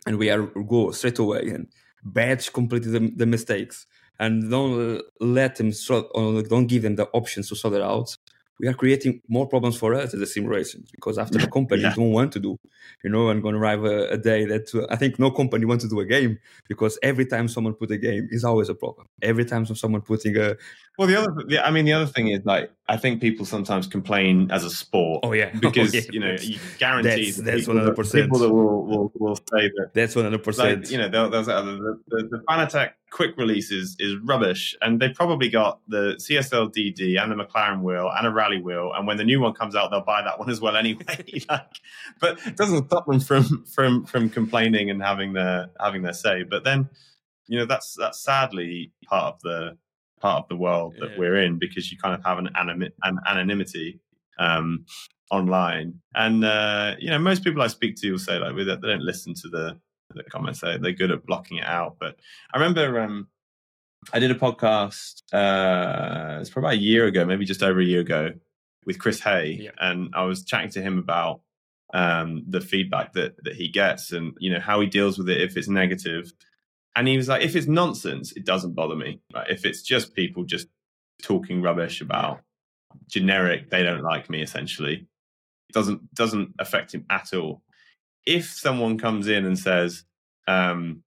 [0.06, 1.68] and we are go straight away and
[2.04, 3.86] batch completely the, the mistakes
[4.20, 6.06] and don't let them sort
[6.50, 8.16] don't give them the options to sort it out
[8.60, 11.82] we are creating more problems for us as a sim racing because after the company
[11.82, 11.94] yeah.
[11.96, 12.58] don't want to do
[13.04, 15.66] you know i'm going to arrive a, a day that uh, i think no company
[15.66, 16.38] wants to do a game
[16.68, 20.38] because every time someone put a game is always a problem every time someone putting
[20.38, 20.56] a
[20.98, 24.50] well the other i mean the other thing is like i think people sometimes complain
[24.52, 25.22] as a sport.
[25.24, 26.04] Oh yeah, because oh, yeah.
[26.12, 28.12] you know you guarantee that's, that that's people, that, 100%.
[28.14, 30.92] people that will, will will say that That's one hundred percent.
[30.92, 34.76] you know they'll, they'll say, oh, the, the, the Fanatec quick release is, is rubbish.
[34.82, 38.92] And they've probably got the CSL DD and the McLaren wheel and a rally wheel.
[38.96, 41.24] And when the new one comes out they'll buy that one as well anyway.
[41.50, 41.68] Like,
[42.20, 46.44] but it doesn't stop them from from from complaining and having their having their say.
[46.44, 46.90] But then
[47.48, 49.78] you know that's that's sadly part of the
[50.20, 51.18] part of the world that Yeah.
[51.20, 54.00] we're in because you kind of have an, anonymity, an anonymity
[54.40, 54.86] um
[55.30, 56.00] online.
[56.16, 59.34] And uh you know most people i speak to will say like they don't listen
[59.36, 59.80] to the
[60.16, 62.18] the comments they, they're good at blocking it out but
[62.54, 63.28] i remember um
[64.14, 68.02] i did a podcast uh it's probably a year ago maybe just over a year
[68.02, 68.32] ago
[68.86, 69.72] with Chris Haye Yeah.
[69.80, 71.42] and i was chatting to him about
[71.94, 75.42] um the feedback that that he gets and you know how he deals with it
[75.42, 76.34] if it's negative.
[76.96, 80.14] and he was like if it's nonsense it doesn't bother me right if it's just
[80.16, 80.68] people just
[81.22, 82.42] talking rubbish about
[83.08, 85.08] generic they don't like me essentially
[85.70, 87.62] it doesn't doesn't affect him at all
[88.26, 90.04] if someone comes in and says
[90.48, 91.04] um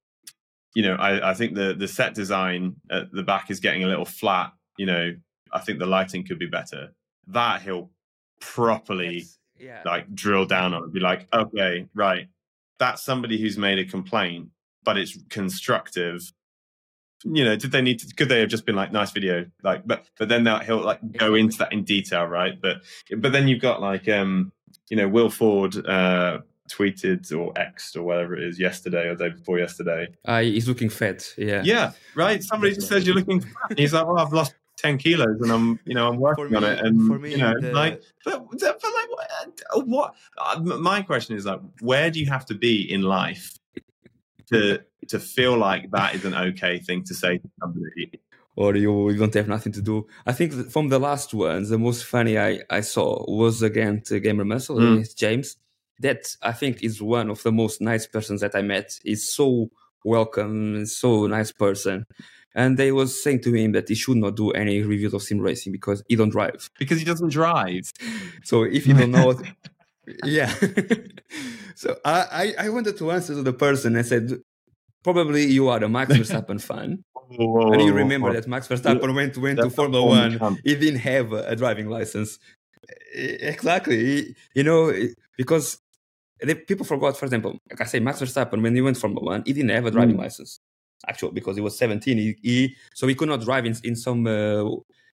[0.74, 3.86] you know i i think the the set design at the back is getting a
[3.86, 5.14] little flat you know
[5.52, 6.92] i think the lighting could be better.
[7.28, 7.90] That he'll
[8.40, 9.24] properly
[9.58, 9.82] yeah.
[9.84, 12.28] like drill down on it be like okay right.
[12.78, 14.50] That's somebody who's made a complaint
[14.84, 16.20] but it's constructive.
[17.24, 19.86] You know did they need to could they have just been like nice video like
[19.86, 22.60] but but then they'll- he'll like go into that in detail right?
[22.60, 22.82] But
[23.16, 24.52] but then you've got like um
[24.90, 29.28] you know will ford uh tweeted or xed or whatever it is yesterday or the
[29.28, 31.32] day before yesterday Uh, he's looking fat.
[31.38, 31.62] Yeah.
[31.64, 33.78] yeah right somebody just says you're looking fat.
[33.78, 36.78] He's like well i've lost 10 kilos and i'm you know i'm working on it
[36.80, 41.36] and for me, you know the- like but, but like what, what uh, my question
[41.36, 43.58] is like where do you have to be in life
[44.52, 48.10] to to feel like that is an okay thing to say to somebody
[48.58, 50.06] or you, you don't have nothing to do.
[50.24, 54.18] I think from the last ones, the most funny I, I saw was against uh,
[54.18, 54.92] Gamer Muscle, Mm.
[54.94, 55.58] against James.
[56.00, 58.98] That I think is one of the most nice persons that I met.
[59.02, 59.70] He's so
[60.04, 62.06] welcome, so nice person.
[62.54, 65.38] And they was saying to him that he should not do any reviews of sim
[65.40, 66.70] racing because he don't drive.
[66.78, 67.92] because he doesn't drive
[68.44, 69.42] So if you don't know, what-
[70.24, 70.52] yeah.
[71.74, 74.40] so I, I I wanted to answer to the person and said,
[75.02, 77.04] probably you are a Max Verstappen fan,
[77.38, 80.38] and you remember that Max Verstappen went went to Formula One.
[80.38, 80.58] camp.
[80.64, 82.38] He didn't have a, a driving license.
[83.14, 84.92] Exactly, He- you know,
[85.36, 85.78] because
[86.66, 87.16] people forgot.
[87.16, 89.86] For example, like I say, Max Verstappen when he went Formula One, he didn't have
[89.86, 90.20] a driving Mm.
[90.20, 90.60] license.
[91.08, 94.26] Actually, because he was 17, he, he so he could not drive in, in some
[94.26, 94.64] uh,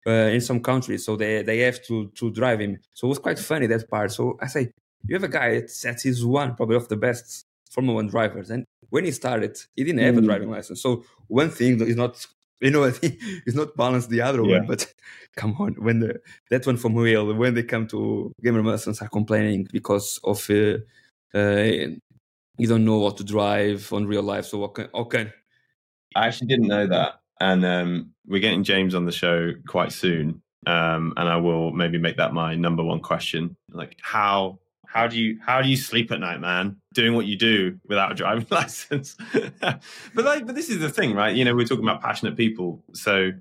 [0.07, 1.05] uh, in some countries.
[1.05, 2.79] So they they have to to drive him.
[2.95, 4.13] So it was quite funny that part.
[4.13, 4.73] So I say,
[5.09, 8.51] you have a guy that that is one probably of the best Formula One drivers,
[8.51, 10.25] and when he started, he didn't have a Mm.
[10.27, 10.83] driving license.
[10.83, 12.27] So one thing is not,
[12.61, 12.85] you know,
[13.47, 14.59] is not balance the other Yeah.
[14.59, 14.67] one.
[14.67, 14.93] But
[15.37, 19.09] come on, when the that one from Will, when they come to Gamer Muscles are
[19.09, 20.79] complaining because of uh,
[21.35, 24.47] you don't know what to drive on real life.
[24.47, 25.33] So okay, okay,
[26.15, 30.43] I actually didn't know that, and um, we're getting James on the show quite soon,
[30.67, 33.57] um, and I will maybe make that my number one question.
[33.71, 36.77] Like, how how do you how do you sleep at night, man?
[36.95, 39.17] Doing what you do without a driving license.
[39.61, 39.81] but
[40.17, 41.35] like, but this is the thing, right?
[41.35, 43.33] You know, we're talking about passionate people, so.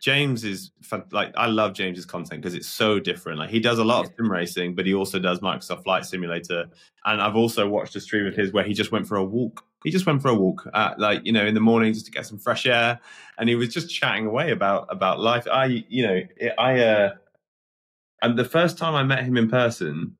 [0.00, 0.70] James is
[1.12, 3.38] like I love James's content because it's so different.
[3.38, 6.66] Like he does a lot of sim racing, but he also does Microsoft Flight Simulator.
[7.04, 9.64] And I've also watched a stream of his where he just went for a walk.
[9.82, 12.12] He just went for a walk, uh, like you know, in the morning just to
[12.12, 13.00] get some fresh air,
[13.38, 15.46] and he was just chatting away about about life.
[15.50, 16.20] I, you know,
[16.58, 17.14] I, uh,
[18.22, 20.16] and the first time I met him in person,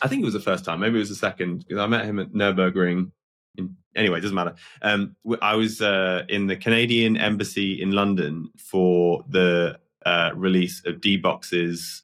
[0.00, 2.04] I think it was the first time, maybe it was the second, because I met
[2.04, 3.10] him at Nurburgring.
[3.56, 4.54] In, anyway, it doesn't matter.
[4.80, 11.00] Um, I was uh, in the Canadian Embassy in London for the uh, release of
[11.00, 12.02] D Box's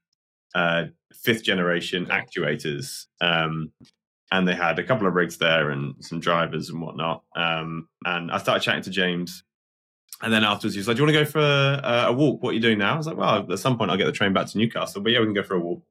[0.54, 3.06] uh, fifth generation actuators.
[3.20, 3.72] Um,
[4.30, 7.22] and they had a couple of rigs there and some drivers and whatnot.
[7.34, 9.42] Um, and I started chatting to James.
[10.20, 12.42] And then afterwards, he was like, "Do you want to go for a, a walk?
[12.42, 14.12] What are you doing now?" I was like, "Well, at some point, I'll get the
[14.12, 15.84] train back to Newcastle, but yeah, we can go for a walk."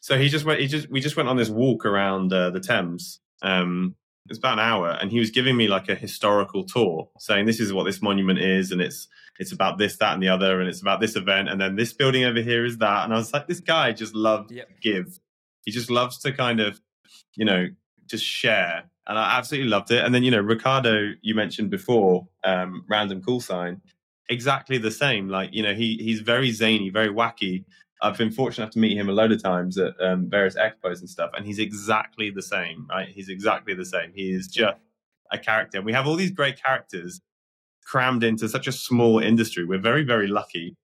[0.00, 0.60] So he just went.
[0.60, 3.20] He just we just went on this walk around uh, the Thames.
[3.40, 3.94] Um,
[4.28, 7.60] it's about an hour, and he was giving me like a historical tour, saying this
[7.60, 9.08] is what this monument is, and it's
[9.38, 11.92] it's about this, that, and the other, and it's about this event, and then this
[11.92, 13.04] building over here is that.
[13.04, 14.68] And I was like, this guy just loved Yep.
[14.68, 15.18] to give.
[15.64, 16.80] He just loves to kind of,
[17.34, 17.66] you know,
[18.06, 20.04] just share, and I absolutely loved it.
[20.04, 23.80] And then you know, Ricardo, you mentioned before, um, Random Callsign,
[24.30, 25.28] exactly the same.
[25.28, 27.64] Like you know, he he's very zany, very wacky.
[28.04, 31.00] I've been fortunate enough to meet him a load of times at um, various expos
[31.00, 33.08] and stuff, and he's exactly the same, right?
[33.08, 34.12] He's exactly the same.
[34.14, 34.76] He is just
[35.32, 35.82] a character.
[35.82, 37.20] We have all these great characters
[37.84, 39.64] crammed into such a small industry.
[39.64, 40.76] We're very, very lucky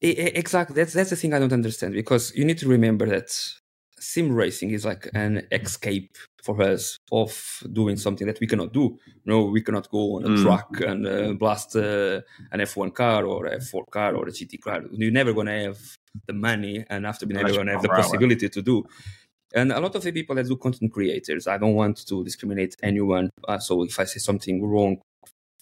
[0.00, 0.74] exactly.
[0.74, 3.30] That's that's the thing I don't understand because you need to remember that
[4.00, 8.96] sim racing is like an escape for us of doing something that we cannot do.
[9.24, 10.42] No, we cannot go on a mm.
[10.42, 12.20] truck and uh, blast uh,
[12.52, 14.82] an F1 car or a F4 car or a GT car.
[14.92, 18.62] You're never gonna have the money, and after being never gonna have the possibility to
[18.62, 18.84] do.
[19.54, 22.76] And a lot of the people that do content creators, I don't want to discriminate
[22.82, 23.30] anyone.
[23.48, 25.00] Uh, so if I say something wrong,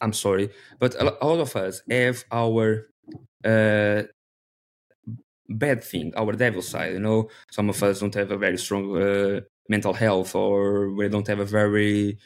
[0.01, 0.51] I'm sorry.
[0.81, 2.89] But a lot of us have our
[3.45, 4.03] uh,
[5.49, 6.95] bad thing, our devil side.
[6.95, 11.09] You know, some of us don't have a very strong uh, mental health, or we
[11.09, 12.19] don't have a very,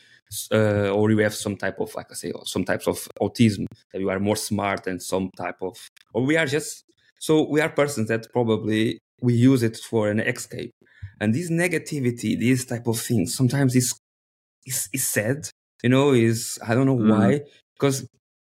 [0.51, 4.01] uh, or we have some type of, like I say, some types of autism that
[4.01, 5.77] we are more smart and some type of,
[6.15, 6.85] or we are just.
[7.21, 10.73] So we are persons that probably we use it for an escape,
[11.21, 13.95] and this negativity, this type of thing, sometimes is
[14.67, 15.49] is, is sad.
[15.83, 17.11] You know, is I don't know mm.
[17.11, 17.41] why
[17.75, 18.07] because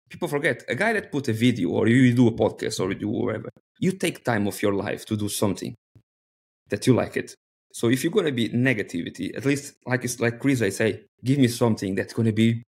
[0.10, 3.00] people forget a guy that put a video or you do a podcast or you
[3.00, 3.50] do whatever
[3.82, 5.76] you take time of your life to do something
[6.70, 7.36] that you like it.
[7.74, 11.40] So if you're gonna be negativity, at least like it's like Chris, I say, give
[11.40, 12.64] me something that's gonna be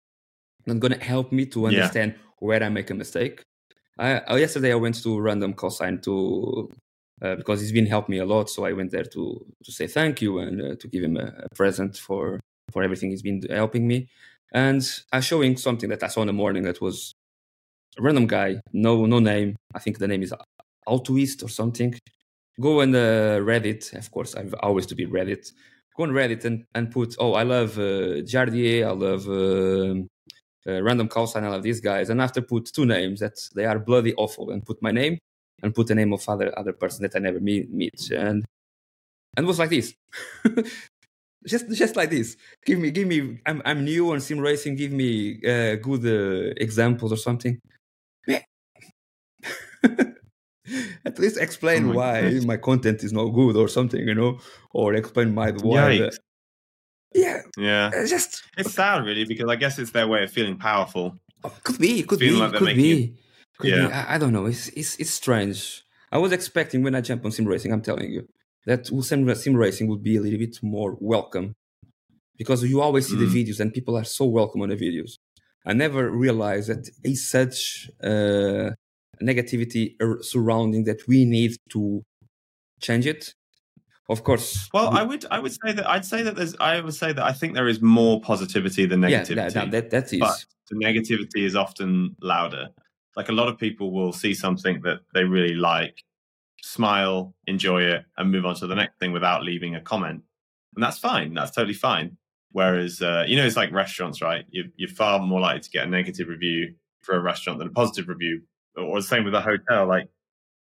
[0.66, 2.22] not gonna help me to understand yeah.
[2.40, 3.44] where I make a mistake.
[3.98, 6.70] I, uh, yesterday I went to Random Callsign to
[7.22, 8.50] uh, because he's been helping me a lot.
[8.50, 11.34] So I went there to to say thank you and uh, to give him a,
[11.46, 12.40] a, present for
[12.72, 14.08] for everything he's been helping me.
[14.54, 17.14] And I showing something that I saw in the morning that was
[17.98, 19.56] a random guy, no no name.
[19.76, 20.34] I think the name is
[20.88, 21.96] Altruist or something.
[22.60, 23.94] Go on uh, Reddit.
[23.94, 25.52] Of course, I've always to be Reddit.
[25.96, 29.28] Go on Reddit and, and put, oh, I love uh, Jardier, I love
[30.68, 32.10] uh, Random Callsign, I love these guys.
[32.10, 35.18] And after put two names that they are bloody awful and put my name
[35.64, 37.72] and put the name of other other person that I never meet.
[37.72, 38.12] meet.
[38.12, 38.46] And
[39.38, 39.94] and was like this.
[41.48, 42.38] just just like this.
[42.66, 43.40] Give me give me.
[43.46, 44.76] I'm I'm new on sim racing.
[44.76, 47.60] Give me uh, good uh, examples or something.
[51.06, 52.46] at least explain oh why goodness.
[52.46, 54.40] my content is not good or something, you know,
[54.74, 55.98] or explain my why.
[55.98, 56.18] The,
[57.14, 57.92] yeah, yeah.
[57.96, 61.18] Uh, just it's sad, really, because I guess it's their way of feeling powerful.
[61.44, 63.16] Oh, could be, could be, like could be.
[63.58, 63.88] Could yeah.
[63.88, 63.94] Be.
[63.94, 64.46] I, I, don't know.
[64.46, 65.84] It's it's it's strange.
[66.12, 67.72] I was expecting when I jump on sim racing.
[67.72, 68.28] I'm telling you
[68.66, 71.56] that sim, sim racing would be a little bit more welcome
[72.38, 73.20] because you always see mm.
[73.20, 75.14] the videos and people are so welcome on the videos.
[75.66, 78.72] I never realized that it's such uh,
[79.22, 82.04] negativity surrounding that we need to
[82.80, 83.36] change it
[84.10, 84.70] of course.
[84.74, 87.24] Well i would i would say that i'd say that there's i would say that
[87.24, 90.20] i think there is more positivity than negativity yeah, that, that, that is.
[90.20, 92.70] but the negativity is often louder.
[93.16, 96.04] Like a lot of people will see something that they really like
[96.64, 100.24] smile enjoy it and move on to the next thing without leaving a comment.
[100.76, 102.18] And that's fine that's totally fine.
[102.54, 104.46] Whereas uh, you know it's like restaurants right?
[104.50, 107.72] You're, you're far more likely to get a negative review for a restaurant than a
[107.72, 108.42] positive review.
[108.78, 109.86] Or the same with a hotel.
[109.86, 110.08] Like,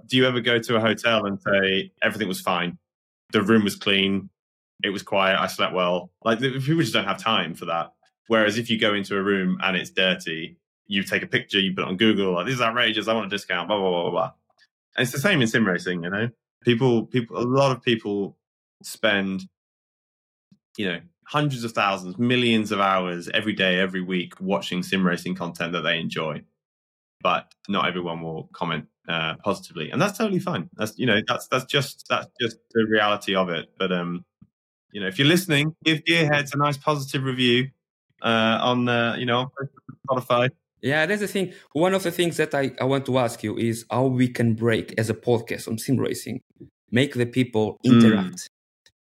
[0.05, 2.77] do you ever go to a hotel and say everything was fine,
[3.35, 4.29] the room was clean,
[4.83, 6.11] it was quiet, I slept well?
[6.23, 7.93] Like, people just don't have time for that.
[8.27, 11.73] Whereas if you go into a room and it's dirty, you take a picture, you
[11.73, 14.01] put it on Google, like, this is outrageous, I want a discount, blah blah blah
[14.03, 14.31] blah blah.
[14.97, 16.29] And it's the same in sim racing, you know.
[16.63, 18.37] People, people, a lot of people
[18.81, 19.43] spend,
[20.77, 25.35] you know, hundreds of thousands, millions of hours every day, every week watching sim racing
[25.35, 26.41] content that they enjoy
[27.25, 30.69] but not everyone will comment uh, positively, and that's totally fine.
[30.73, 33.69] That's you know that's that's just that's just the reality of it.
[33.77, 34.25] But um,
[34.91, 37.69] you know, if you're listening, give Gearheads a nice positive review
[38.21, 39.51] uh, on uh, you know
[40.07, 40.49] Spotify.
[40.81, 41.53] Yeah, that's the thing.
[41.73, 44.53] One of the things that I, I want to ask you is how we can
[44.53, 46.41] break as a podcast on sim racing,
[46.91, 47.93] make the people hmm.
[47.93, 48.49] interact.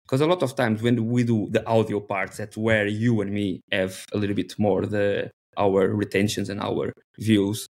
[0.02, 0.24] Because mm.
[0.24, 3.62] a lot of times when we do the audio parts, that's where you and me
[3.72, 7.68] have a little bit more the our retentions and our views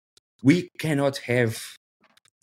[0.42, 1.58] we cannot have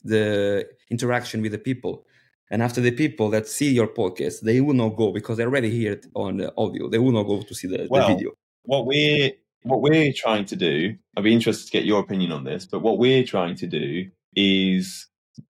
[0.03, 2.05] the interaction with the people.
[2.51, 5.71] And after the people that see your podcast, they will not go because they already
[5.71, 6.89] hear it on the audio.
[6.89, 8.31] They will not go to see the, well, the video.
[8.63, 9.31] What we're
[9.63, 12.81] what we're trying to do, I'd be interested to get your opinion on this, but
[12.81, 15.07] what we're trying to do is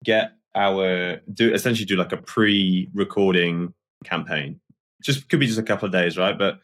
[0.04, 4.60] get our do essentially do like a pre-recording campaign.
[5.04, 6.38] Just could be just a couple of days, right?
[6.38, 6.60] But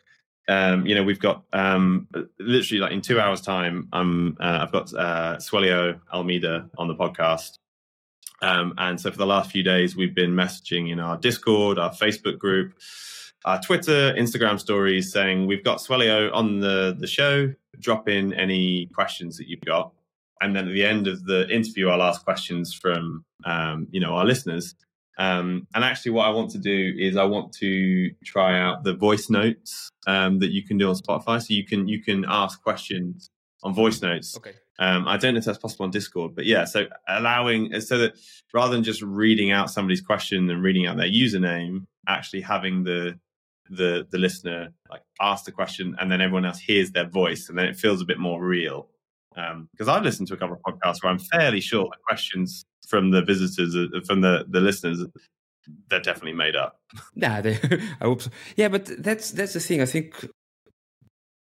[0.48, 2.08] um, you know, we've got um,
[2.40, 6.96] literally like in two hours' time, I'm uh, I've got uh, Suellio Almeida on the
[6.96, 7.60] podcast,
[8.42, 11.92] um, and so for the last few days, we've been messaging in our Discord, our
[11.92, 12.74] Facebook group,
[13.46, 17.54] our Twitter, Instagram stories, saying we've got Suellio on the the show.
[17.80, 19.94] Drop in any questions that you've got,
[20.42, 24.14] and then at the end of the interview, I'll ask questions from um, you know
[24.14, 24.76] our listeners.
[25.18, 28.94] Um, and actually, what I want to do is I want to try out the
[28.94, 31.42] voice notes um, that you can do on Spotify.
[31.42, 33.30] So you can you can ask questions
[33.64, 34.36] on voice notes.
[34.38, 34.54] Okay.
[34.84, 38.16] Um, I don't know if that's possible on Discord, but yeah, so allowing so that
[38.54, 43.18] rather than just reading out somebody's question and reading out their username, actually having the
[43.70, 47.58] the the listener like ask the question and then everyone else hears their voice and
[47.58, 48.90] then it feels a bit more real.
[49.30, 52.66] Because um, I've listened to a couple of podcasts where I'm fairly sure the questions
[52.90, 55.06] from the visitors, uh, from the the listeners,
[55.90, 56.82] they're definitely made up.
[57.16, 57.58] Yeah, they,
[58.02, 58.32] I hope so.
[58.58, 59.82] Yeah, but that's that's the thing.
[59.82, 60.28] I think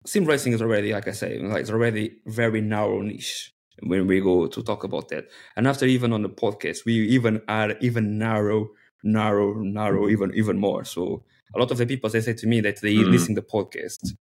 [0.05, 4.19] sim racing is already, like I say, like it's already very narrow niche when we
[4.19, 5.25] go to talk about that.
[5.55, 8.69] And after even on the podcast, we even are even narrow,
[9.03, 10.83] narrow, narrow, even even more.
[10.83, 11.23] So
[11.55, 13.09] a lot of the people they say to me that they mm.
[13.09, 14.13] listen to the podcast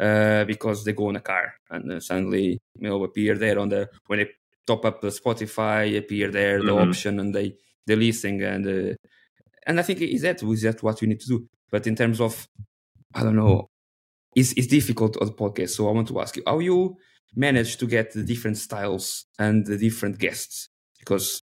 [0.00, 3.68] uh, because they go in a car and uh, suddenly you know appear there on
[3.68, 4.28] the when they
[4.66, 6.90] top up the Spotify appear there the mm-hmm.
[6.90, 7.54] option and they
[7.86, 8.94] they listen and uh,
[9.66, 11.48] and I think is that is that what you need to do.
[11.70, 12.48] But in terms of
[13.14, 13.70] I don't know,
[14.34, 15.70] it's it's difficult on the podcast.
[15.70, 16.96] So I want to ask you how you
[17.36, 20.68] manage to get the different styles and the different guests
[20.98, 21.42] because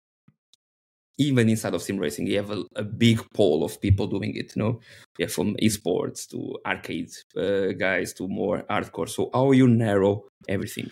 [1.19, 4.55] even inside of sim racing, you have a, a, big pool of people doing it.
[4.55, 4.79] You know,
[5.17, 9.09] yeah, from esports to arcade uh, guys to more hardcore.
[9.09, 10.89] So how you narrow everything?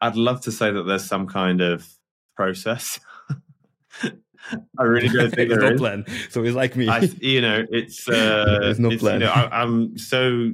[0.00, 1.88] I'd love to say that there's some kind of
[2.36, 2.98] process.
[4.78, 5.80] I really don't think there's no is.
[5.80, 6.04] plan.
[6.30, 6.88] So it's like me.
[6.88, 9.20] I, you know, it's uh, there's no plan.
[9.20, 10.52] You know, I, I'm so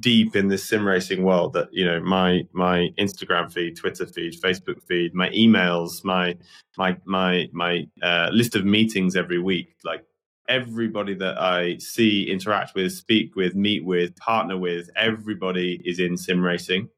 [0.00, 4.40] deep in this sim racing world that you know my my Instagram feed, Twitter feed,
[4.40, 6.36] Facebook feed, my emails, my
[6.76, 10.04] my my my uh, list of meetings every week, like
[10.48, 16.16] everybody that I see, interact with, speak with, meet with, partner with, everybody is in
[16.16, 16.88] sim racing.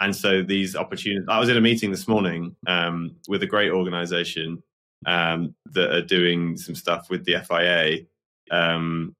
[0.00, 3.70] And so these opportunities, I was in a meeting this morning um, with a great
[3.70, 4.62] organization
[5.06, 8.06] um, that are doing some stuff with the FIA
[8.52, 9.14] um,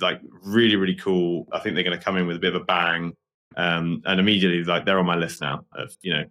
[0.00, 1.46] like really really cool.
[1.52, 3.14] I think they're going to come in with a bit of a bang,
[3.56, 5.64] um, and immediately like they're on my list now.
[5.72, 6.24] Of you know,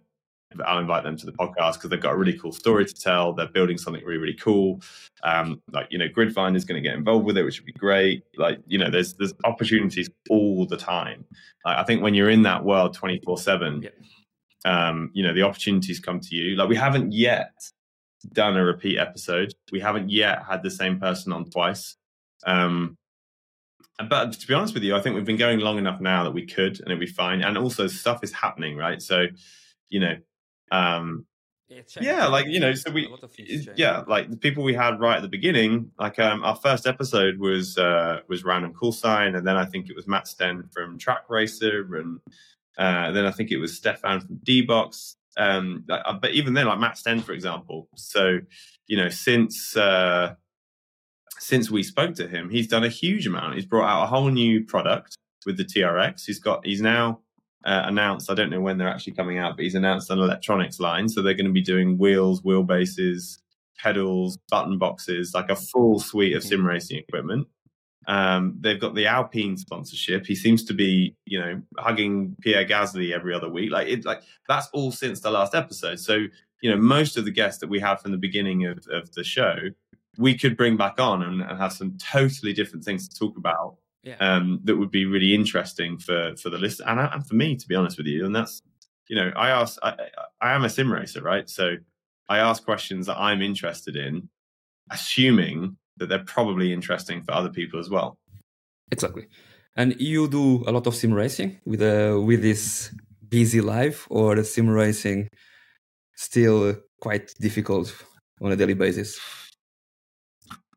[0.64, 3.32] I'll invite them to the podcast because they've got a really cool story to tell.
[3.32, 4.80] They're building something really really cool.
[5.24, 7.72] Um, like you know, Gridfinder is going to get involved with it, which would be
[7.72, 8.24] great.
[8.36, 11.24] Like you know, there's there's opportunities all the time.
[11.64, 13.88] Like, I think when you're in that world twenty four seven.
[14.64, 16.54] Um, you know the opportunities come to you.
[16.54, 17.50] Like we haven't yet
[18.22, 19.54] done a repeat episode.
[19.70, 21.96] We haven't yet had the same person on twice.
[22.46, 22.96] Um,
[24.08, 26.32] but to be honest with you, I think we've been going long enough now that
[26.32, 27.42] we could and it'd be fine.
[27.42, 29.00] And also stuff is happening, right?
[29.00, 29.26] So,
[29.90, 30.16] you know,
[30.70, 31.26] um,
[32.00, 33.08] yeah, like you know, so we,
[33.76, 37.38] yeah, like the people we had right at the beginning, like um, our first episode
[37.38, 41.28] was uh, was Random Callsign, and then I think it was Matt Sten from Trak
[41.28, 42.20] Racer, and
[42.76, 45.16] uh, then I think it was Stefan from D Box.
[45.36, 47.88] Um, uh, but even then, like Matt Sten, for example.
[47.96, 48.38] So,
[48.86, 50.34] you know, since uh,
[51.38, 53.54] since we spoke to him, he's done a huge amount.
[53.54, 55.16] He's brought out a whole new product
[55.46, 56.24] with the TRX.
[56.26, 57.20] He's got he's now
[57.64, 58.30] uh, announced.
[58.30, 61.08] I don't know when they're actually coming out, but he's announced an electronics line.
[61.08, 63.38] So they're going to be doing wheels, wheelbases,
[63.78, 66.68] pedals, button boxes, like a full suite of sim mm-hmm.
[66.68, 67.48] racing equipment.
[68.06, 70.26] Um, they've got the Alpine sponsorship.
[70.26, 73.70] He seems to be, you know, hugging Pierre Gasly every other week.
[73.70, 76.00] Like it, like that's all since the last episode.
[76.00, 76.26] So
[76.62, 79.24] you know, most of the guests that we have from the beginning of, of the
[79.24, 79.56] show
[80.18, 83.76] we could bring back on and, and have some totally different things to talk about
[84.02, 84.16] yeah.
[84.20, 87.66] um, that would be really interesting for for the listener and, and for me, to
[87.66, 88.24] be honest with you.
[88.24, 88.62] And that's
[89.08, 89.94] you know, I ask, I,
[90.40, 91.48] I am a sim racer, right?
[91.48, 91.76] So
[92.28, 94.28] I ask questions that I'm interested in,
[94.90, 98.16] assuming that they're probably interesting for other people as well.
[98.90, 99.26] Exactly.
[99.76, 102.94] And you do a lot of sim racing with uh, with this
[103.28, 105.28] busy life, or the sim racing
[106.14, 107.94] still quite difficult
[108.40, 109.18] on a daily basis?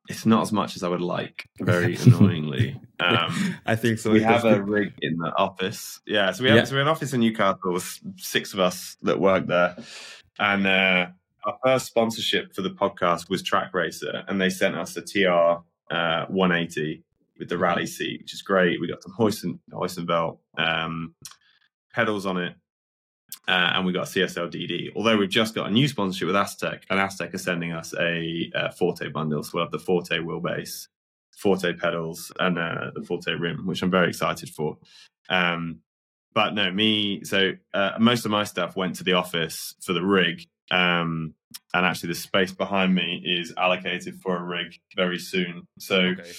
[0.08, 2.80] It's not as much as I would like, very annoyingly.
[3.00, 4.12] Um, I think so.
[4.12, 6.00] We have a rig in the office.
[6.06, 6.64] Yeah, so we have, yeah.
[6.66, 9.76] so we have an office in Newcastle with six of us that work there.
[10.38, 11.08] And uh,
[11.46, 15.62] our first sponsorship for the podcast was Trak Racer, and they sent us a TR
[15.94, 17.04] uh, 180
[17.38, 18.82] with the rally seat, which is great.
[18.82, 21.14] We got some hoist and, hoist and belt um,
[21.94, 22.56] pedals on it,
[23.48, 24.92] uh, and we got CSL DD.
[24.96, 28.52] Although we've just got a new sponsorship with Asetek, and Asetek are sending us a,
[28.56, 29.44] a Forte bundle.
[29.44, 30.88] So we'll have the Forte wheelbase,
[31.38, 34.78] Forte pedals, and uh, the Forte rim, which I'm very excited for.
[35.30, 35.82] Um,
[36.34, 37.24] but no, me.
[37.24, 41.34] So uh, most of my stuff went to the office for the rig, um,
[41.74, 45.68] and actually the space behind me is allocated for a rig very soon.
[45.80, 45.98] So.
[45.98, 46.32] Okay.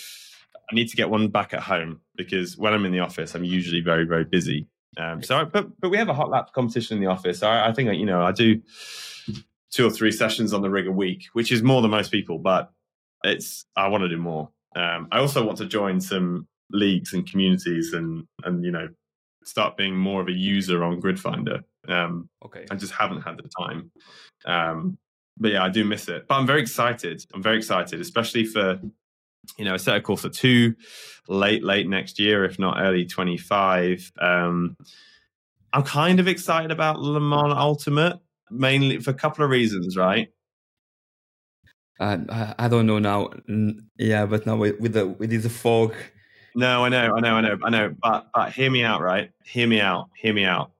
[0.68, 3.45] I need to get one back at home because when I'm in the office, I'm
[3.45, 4.66] usually very, very busy.
[4.97, 7.41] Um, so, I, but but we have a hot lap competition in the office.
[7.41, 8.62] So I, I think you know I do
[9.70, 12.39] two or three sessions on the rig a week, which is more than most people.
[12.39, 12.70] But
[13.24, 14.51] it's I want to do more.
[14.74, 18.89] Um, I also want to join some leagues and communities and and you know
[19.45, 21.62] start being more of a user on Grid Finder.
[21.89, 22.66] Um, okay.
[22.70, 23.91] I just haven't had the time.
[24.45, 24.99] Um,
[25.39, 26.26] but yeah, I do miss it.
[26.28, 27.24] But I'm very excited.
[27.34, 28.80] I'm very excited, especially for
[29.59, 30.74] you know, Assetto Corsa two
[31.28, 34.12] late, late next year, if not early 25.
[34.20, 34.76] Um,
[35.72, 38.18] I'm kind of excited about Le Mans Ultimate,
[38.51, 40.28] mainly for a couple of reasons, right?
[41.99, 43.30] I, I don't know now.
[43.97, 45.95] Yeah, but now with, with the with this fog.
[46.55, 47.95] No, I know, I know, I know, I know.
[48.03, 49.30] But but hear me out, right?
[49.45, 50.11] Hear me out.
[50.16, 50.72] Hear me out.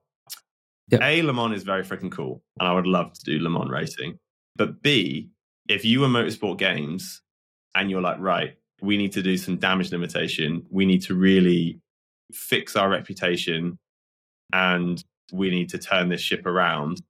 [0.91, 1.01] Yep.
[1.03, 3.71] A Le Mans is very freaking cool, and I would love to do Le Mans
[3.71, 4.19] racing.
[4.57, 5.31] But B,
[5.69, 7.23] if you were Motorsport Games
[7.75, 11.81] and you're like, right, we need to do some damage limitation, we need to really
[12.33, 13.79] fix our reputation,
[14.53, 17.03] and we need to turn this ship around.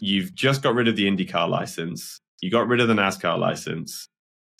[0.00, 4.08] You've just got rid of the IndyCar license you got rid of the NASCAR license.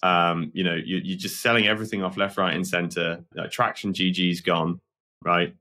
[0.03, 3.25] Um, you know, you, you're just selling everything off left, right, and center.
[3.37, 4.81] Uh, Traxion GG's gone,
[5.25, 5.55] right?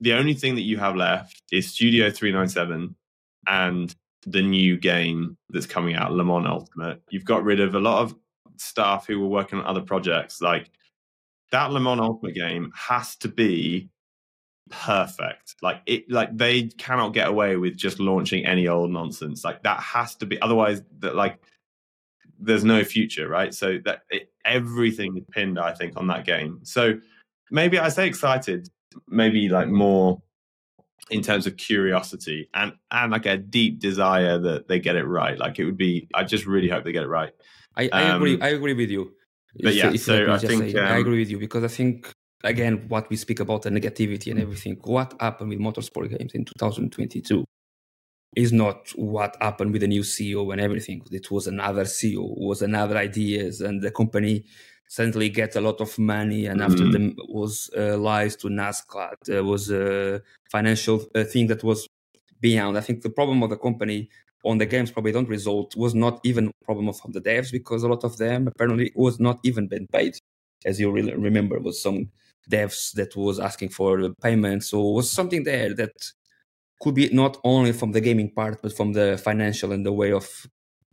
[0.00, 2.94] The only thing that you have left is Studio 397
[3.46, 3.94] and
[4.26, 7.02] the new game that's coming out, Le Mans Ultimate.
[7.10, 8.14] You've got rid of a lot of
[8.56, 10.40] staff who were working on other projects.
[10.40, 10.70] Like
[11.50, 13.88] that Le Mans Ultimate game has to be
[14.70, 15.56] perfect.
[15.62, 19.44] Like it, like they cannot get away with just launching any old nonsense.
[19.44, 20.40] Like that has to be.
[20.40, 21.40] Otherwise, that like
[22.38, 23.54] there's no future, right?
[23.54, 26.60] So that it, everything is pinned, I think, on that game.
[26.62, 26.98] So
[27.50, 28.68] maybe I say excited,
[29.08, 30.22] maybe like more
[31.10, 35.38] in terms of curiosity and and like a deep desire that they get it right.
[35.38, 37.32] Like it would be, I just really hope they get it right.
[37.76, 38.40] I, I um, agree.
[38.40, 39.12] I agree with you.
[39.62, 42.12] But yeah, so I think um, I agree with you because I think
[42.44, 44.78] again what we speak about the negativity and everything.
[44.84, 47.44] What happened with motorsport games in 2022?
[48.36, 51.02] is not what happened with the new CEO and everything.
[51.10, 54.44] It was another CEO, was another ideas, and the company
[54.90, 56.46] suddenly get a lot of money.
[56.46, 56.72] And mm-hmm.
[56.72, 60.20] after them was uh, lies to NASCAR, there was a
[60.50, 61.86] financial uh, thing that was
[62.40, 62.76] beyond.
[62.76, 64.10] I think the problem of the company
[64.44, 67.88] on the games probably don't result was not even problem of the devs because a
[67.88, 70.14] lot of them apparently was not even been paid.
[70.64, 72.10] As you really remember, was some
[72.50, 74.64] devs that was asking for payment.
[74.64, 75.94] So was something there that
[76.80, 80.10] could be not only from the gaming part, but from the financial and the way
[80.10, 80.26] of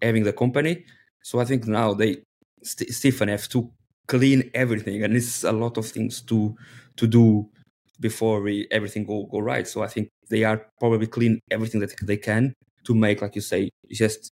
[0.01, 0.85] having the company.
[1.23, 2.17] So I think now they
[2.63, 3.71] St- Stephen have to
[4.07, 6.55] clean everything, and it's a lot of things to
[6.95, 7.49] to do
[7.99, 9.67] before we everything go go right.
[9.67, 12.53] So I think they are probably clean everything that they can
[12.85, 14.31] to make, like you say, just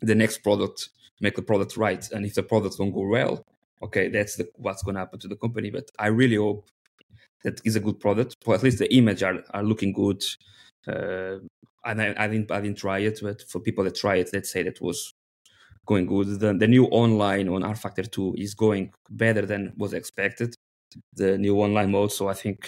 [0.00, 0.90] the next product,
[1.20, 2.08] make the product right.
[2.12, 3.44] And if the product don't go well,
[3.82, 5.70] okay, that's the, what's going to happen to the company.
[5.70, 6.68] But I really hope
[7.44, 10.22] that is a good product, or at least the image are, are looking good.
[10.86, 11.38] Uh,
[11.84, 14.52] and I, I, didn't I didn't try it, but for people that try it, let's
[14.52, 15.14] say that was
[15.90, 16.28] going good.
[16.42, 18.84] The, the new online on rFactor 2 is going
[19.22, 20.54] better than was expected.
[21.14, 22.58] The new online mode, so I think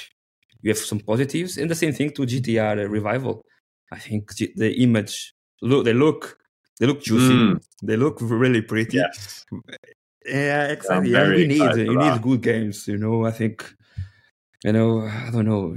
[0.60, 1.56] you have some positives.
[1.58, 3.34] And the same thing to GTR revival.
[3.96, 4.22] I think
[4.62, 6.38] the image look they look
[6.78, 7.34] they look juicy.
[7.34, 7.60] Mm.
[7.82, 8.96] They look really pretty.
[8.96, 9.44] Yes.
[10.24, 11.10] Yeah, exactly.
[11.10, 12.88] Yeah, you need you need good games.
[12.88, 13.56] You know, I think
[14.64, 14.92] you know
[15.26, 15.76] I don't know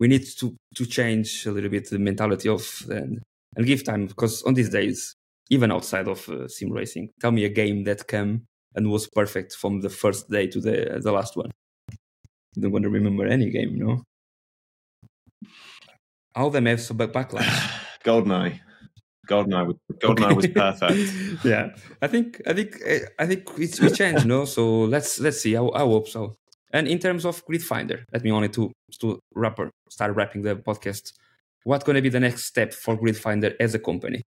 [0.00, 0.46] we need to
[0.78, 3.20] to change a little bit the mentality of and,
[3.56, 5.17] and give time because on these days
[5.50, 7.10] even outside of uh, sim racing.
[7.20, 11.00] Tell me a game that came and was perfect from the first day to the
[11.02, 11.50] the last one.
[11.90, 14.02] I don't want to remember any game you know
[16.38, 17.46] all of them have some backlash
[18.04, 18.60] goldeneye.
[19.28, 20.34] Goldeneye was, goldeneye okay.
[20.34, 21.44] was perfect.
[21.44, 21.74] Yeah.
[22.00, 22.80] I think i think
[23.18, 24.44] i think it's we changed no?
[24.46, 25.56] So let's let's see.
[25.56, 26.34] I, I hope so.
[26.72, 29.58] And in terms of Grid Finder, let me only to to wrap,
[29.90, 31.12] start wrapping the podcast.
[31.64, 34.22] What's going to be the next step for Grid Finder as a company?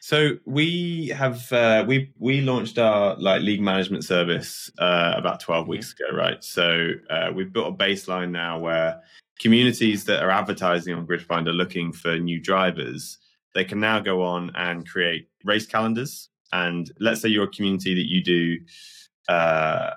[0.00, 5.64] So we have uh, we we launched our like league management service uh, about twelve
[5.64, 5.72] mm-hmm.
[5.72, 6.42] weeks ago, right?
[6.42, 9.00] So uh, we've built a baseline now where
[9.40, 13.18] communities that are advertising on Grid Finder looking for new drivers,
[13.54, 16.28] they can now go on and create race calendars.
[16.52, 18.58] And let's say you're a community that you do
[19.28, 19.90] uh,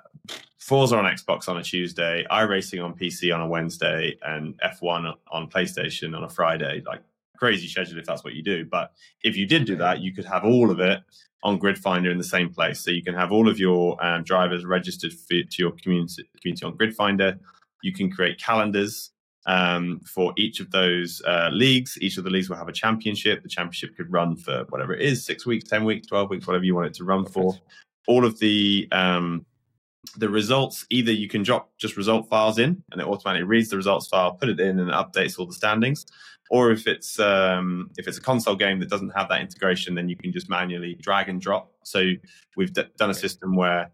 [0.58, 5.50] Forza on Xbox on a Tuesday, iRacing on PC on a Wednesday, and F1 on
[5.50, 6.82] PlayStation on a Friday.
[6.86, 7.02] Like
[7.42, 8.64] crazy schedule if that's what you do.
[8.64, 8.92] But
[9.24, 11.00] if you did do that, you could have all of it
[11.42, 12.78] on Grid Finder in the same place.
[12.78, 16.64] So you can have all of your um, drivers registered for, to your community, community
[16.64, 17.36] on Grid Finder.
[17.82, 19.10] You can create calendars
[19.46, 21.98] um, for each of those uh, leagues.
[22.00, 23.42] Each of the leagues will have a championship.
[23.42, 26.64] The championship could run for whatever it is six weeks, 10 weeks, 12 weeks, whatever
[26.64, 27.58] you want it to run for.
[28.06, 29.44] All of the um,
[30.16, 33.76] the results either you can drop just result files in and it automatically reads the
[33.76, 36.06] results file put it in and it updates all the standings
[36.52, 40.08] or if it's um, if it's a console game that doesn't have that integration then
[40.08, 41.72] you can just manually drag and drop.
[41.82, 42.12] So
[42.56, 43.90] we've d- done a system where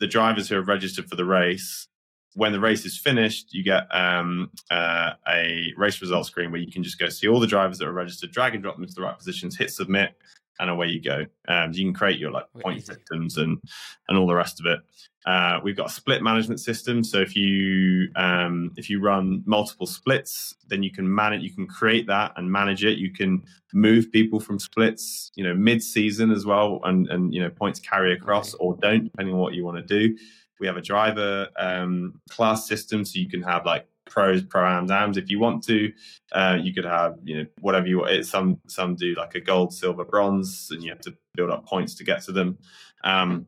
[0.00, 1.88] the drivers who are registered for the race
[2.34, 6.70] when the race is finished, you get um, uh, a race results screen where you
[6.70, 8.94] can just go see all the drivers that are registered, drag and drop them into
[8.94, 10.16] the right positions, hit submit,
[10.58, 11.26] and away you go.
[11.48, 13.60] Um, you can create your like point systems and
[14.08, 14.80] and all the rest of it.
[15.26, 19.86] Uh, we've got a split management system, so if you um, if you run multiple
[19.86, 22.98] splits, then you can manage, you can create that and manage it.
[22.98, 23.42] You can
[23.72, 27.80] move people from splits, you know, mid season as well, and and you know points
[27.80, 30.16] carry across or don't, depending on what you want to do.
[30.60, 34.90] We have a driver um, class system, so you can have like pros, pro ams,
[34.90, 35.92] ams if you want to.
[36.32, 38.26] Uh, you could have you know whatever you want.
[38.26, 41.94] Some some do like a gold, silver, bronze, and you have to build up points
[41.96, 42.58] to get to them.
[43.02, 43.46] Um,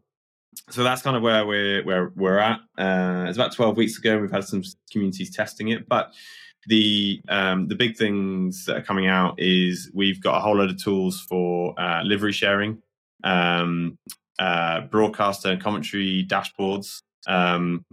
[0.71, 2.61] so that's kind of where we're where we're at.
[2.79, 4.19] Uh, it's about twelve weeks ago.
[4.19, 6.13] We've had some communities testing it, but
[6.67, 10.71] the um, the big things that are coming out is we've got a whole load
[10.71, 12.83] of tools for uh, livery sharing,
[13.25, 13.99] um,
[14.39, 17.85] uh, broadcaster and commentary dashboards, um,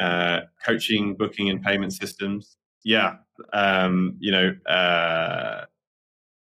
[0.00, 2.56] uh, coaching, booking, and payment systems.
[2.82, 3.16] Yeah,
[3.52, 5.66] um, you know, uh,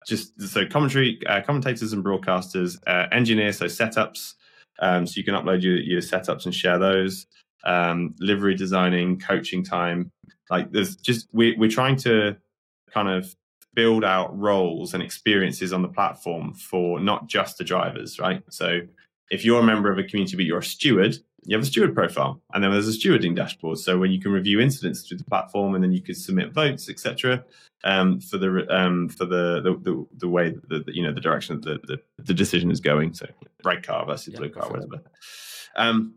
[0.07, 4.34] just so commentary, uh, commentators and broadcasters, uh, engineers, so setups.
[4.80, 7.26] Um, so you can upload your, your setups and share those.
[7.64, 10.11] Um, livery designing, coaching time.
[10.50, 12.36] Like there's just we, we're trying to
[12.92, 13.36] kind of
[13.74, 18.42] build out roles and experiences on the platform for not just the drivers, right?
[18.50, 18.80] So
[19.30, 21.95] if you're a member of a community but you're a steward, you have a steward
[21.95, 23.78] profile, and then there's a stewarding dashboard.
[23.78, 26.88] So when you can review incidents through the platform, and then you can submit votes,
[26.88, 27.45] etc.,
[27.84, 31.20] um, for the um, for the, the the, the way that the, you know the
[31.20, 33.14] direction that the, the, the decision is going.
[33.14, 33.26] So
[33.64, 35.03] red car versus yeah, blue car, whatever.
[35.74, 36.14] Um,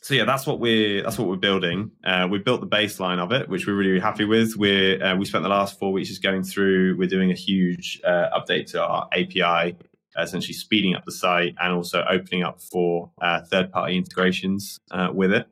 [0.00, 1.90] so yeah, that's what we're that's what we're building.
[2.04, 4.56] Uh, we built the baseline of it, which we're really, really happy with.
[4.56, 6.96] We're uh, we spent the last four weeks just going through.
[6.98, 9.76] We're doing a huge uh, update to our API
[10.18, 15.08] essentially speeding up the site and also opening up for uh, third party integrations uh,
[15.12, 15.46] with it,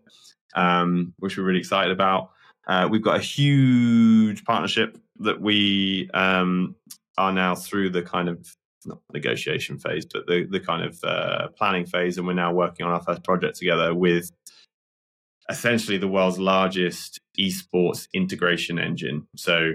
[0.55, 2.31] um, which we're really excited about.
[2.67, 6.77] Uh, we've got a huge partnership that we um,
[7.19, 11.49] are now through the kind of not negotiation phase, but the, the kind of uh,
[11.57, 12.19] planning phase.
[12.19, 14.31] And we're now working on our first project together with
[15.49, 19.27] essentially the world's largest esports integration engine.
[19.37, 19.75] So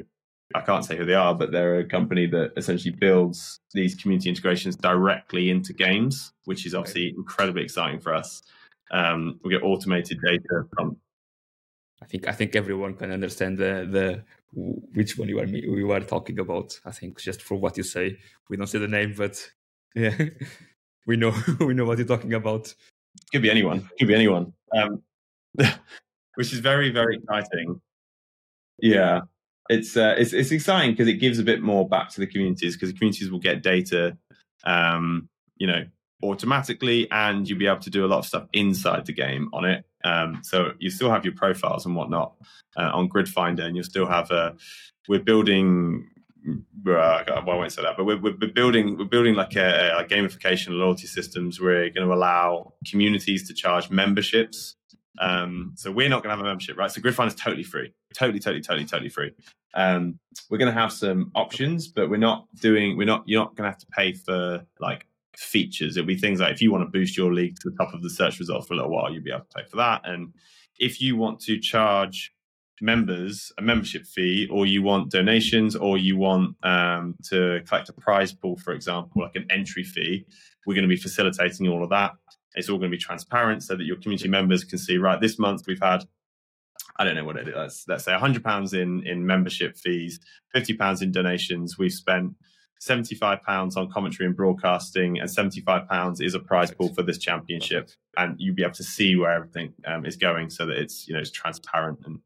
[0.56, 4.30] I can't say who they are, but they're a company that essentially builds these community
[4.30, 8.44] integrations directly into games, which is obviously incredibly exciting for us.
[8.92, 10.98] Um, we get automated data from.
[12.02, 14.24] I think I think everyone can understand the the
[14.94, 16.80] which one you are you are talking about.
[16.86, 18.18] I think just for what you say,
[18.50, 19.46] we don't say the name, but
[19.96, 20.16] yeah,
[21.06, 22.74] we know we know what you're talking about.
[23.34, 23.90] Could be anyone.
[24.00, 24.54] Could be anyone.
[24.74, 25.04] Um,
[26.36, 27.82] which is very very exciting.
[28.80, 29.22] Yeah,
[29.70, 32.76] it's uh, it's it's exciting because it gives a bit more back to the communities
[32.76, 34.18] because the communities will get data,
[34.66, 35.86] um, you know,
[36.24, 39.66] automatically, and you'll be able to do a lot of stuff inside the game on
[39.66, 39.86] it.
[40.04, 42.34] Um, so you still have your profiles and whatnot
[42.78, 44.56] uh, on Grid Finder, and you'll still have a.
[45.08, 46.08] We're building.
[46.48, 50.06] Uh, well, I won't say that, but we're, we're building we're building like a, a
[50.06, 51.60] gamification loyalty systems.
[51.60, 54.78] We're going to allow communities to charge memberships
[55.20, 56.92] um, so we're not going to have a membership, right?
[56.92, 59.32] So Grid Finder is totally free, totally, totally, totally, totally free.
[59.74, 62.98] Um, we're going to have some options, but we're not doing.
[62.98, 63.24] We're not.
[63.26, 65.06] You're not going to have to pay for like
[65.36, 65.98] features.
[65.98, 68.02] It'll be things like if you want to boost your league to the top of
[68.02, 70.02] the search results for a little while, you'll be able to pay for that.
[70.04, 70.34] And
[70.80, 72.34] if you want to charge
[72.82, 77.94] members a membership fee, or you want donations, or you want um, to collect a
[77.94, 80.26] prize pool, for example, like an entry fee,
[80.66, 82.12] we're going to be facilitating all of that.
[82.56, 85.38] It's all going to be transparent so that your community members can see, right, this
[85.38, 86.04] month we've had
[87.00, 87.56] I don't know what it is.
[87.56, 90.20] Let's, let's say hundred pounds in in membership fees,
[90.54, 91.78] fifty pounds in donations.
[91.78, 92.34] We've spent
[92.80, 96.94] seventy five pounds on commentary and broadcasting, and seventy five pounds is a prize pool
[96.94, 97.90] for this championship.
[98.18, 101.14] And you'll be able to see where everything um, is going, so that it's you
[101.14, 102.00] know it's transparent.
[102.06, 102.20] And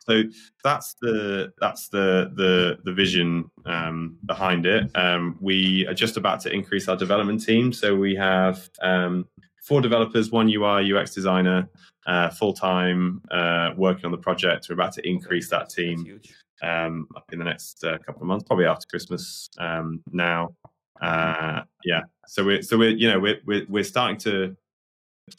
[0.00, 0.22] so
[0.62, 4.90] that's the that's the the the vision um, behind it.
[4.94, 9.26] Um, we are just about to increase our development team, so we have um,
[9.64, 11.68] four developers, one UI UX designer,
[12.06, 14.66] uh, full time uh, working on the project.
[14.68, 16.20] We're about to increase that team
[16.62, 19.48] um, in the next uh, couple of months, probably after Christmas.
[19.58, 20.54] Um, now,
[21.00, 22.02] uh, yeah.
[22.26, 24.56] So we're so we're you know we're we're, we're starting to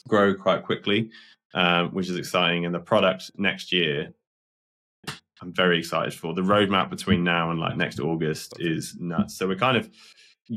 [0.08, 1.12] grow quite quickly,
[1.54, 2.66] um, which is exciting.
[2.66, 4.14] And the product next year.
[5.42, 9.38] I'm very excited for the roadmap between now and like next August is nuts.
[9.38, 9.90] So we're kind of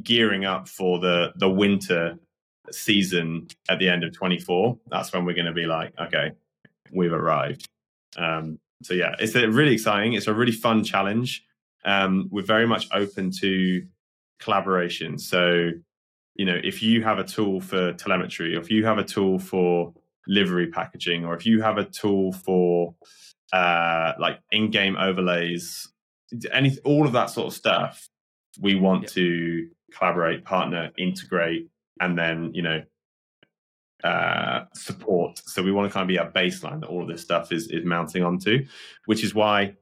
[0.04, 2.16] gearing up for the the winter
[2.72, 6.32] season at the end of 24, that's when we're going to be like, okay,
[6.92, 7.68] we've arrived.
[8.16, 10.12] Um, so yeah, it's a really exciting.
[10.12, 11.44] It's a really fun challenge.
[11.84, 13.86] Um, we're very much open to
[14.40, 15.18] collaboration.
[15.18, 15.70] So,
[16.34, 19.38] you know, if you have a tool for telemetry, or if you have a tool
[19.38, 19.94] for
[20.26, 22.94] livery packaging, or if you have a tool for
[23.52, 25.88] uh, like in-game overlays,
[26.52, 28.08] any all of that sort of stuff,
[28.60, 29.08] we want yeah.
[29.08, 31.68] to collaborate, partner, integrate,
[32.00, 32.82] and then you know
[34.04, 35.40] uh, support.
[35.46, 37.68] So we want to kind of be a baseline that all of this stuff is
[37.68, 38.64] is mounting onto,
[39.06, 39.74] which is why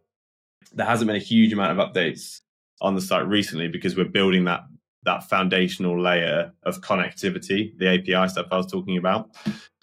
[0.72, 2.40] there hasn't been a huge amount of updates
[2.80, 4.64] on the site recently because we're building that
[5.06, 9.30] that foundational layer of connectivity, the API stuff I was talking about.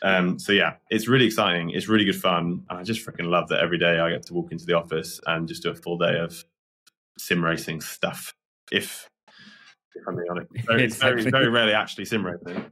[0.01, 1.69] Um, so yeah, it's really exciting.
[1.69, 2.63] It's really good fun.
[2.69, 5.47] I just freaking love that every day I get to walk into the office and
[5.47, 6.43] just do a full day of
[7.17, 8.35] sim racing stuff.
[8.69, 9.09] If,
[9.95, 11.21] if I'm being honest, very, exactly.
[11.23, 12.71] very, very rarely actually sim racing.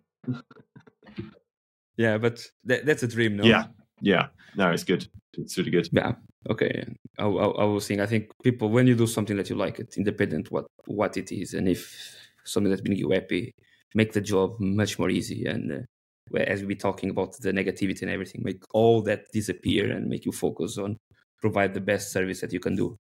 [1.98, 3.44] yeah, but that, that's a dream, no?
[3.44, 3.66] Yeah,
[4.02, 4.28] yeah.
[4.56, 5.08] No, it's good.
[5.34, 5.88] It's really good.
[5.92, 6.14] Yeah.
[6.50, 6.86] Okay.
[7.18, 9.80] I, I, I was saying, I think people, when you do something that you like,
[9.80, 13.54] it independent what what it is, and if something that's making you happy,
[13.94, 15.46] make the job much more easy.
[15.46, 19.92] And uh, as we be talking about the negativity and everything, make all that disappear
[19.92, 20.98] and make you focus on
[21.40, 22.98] provide the best service that you can do.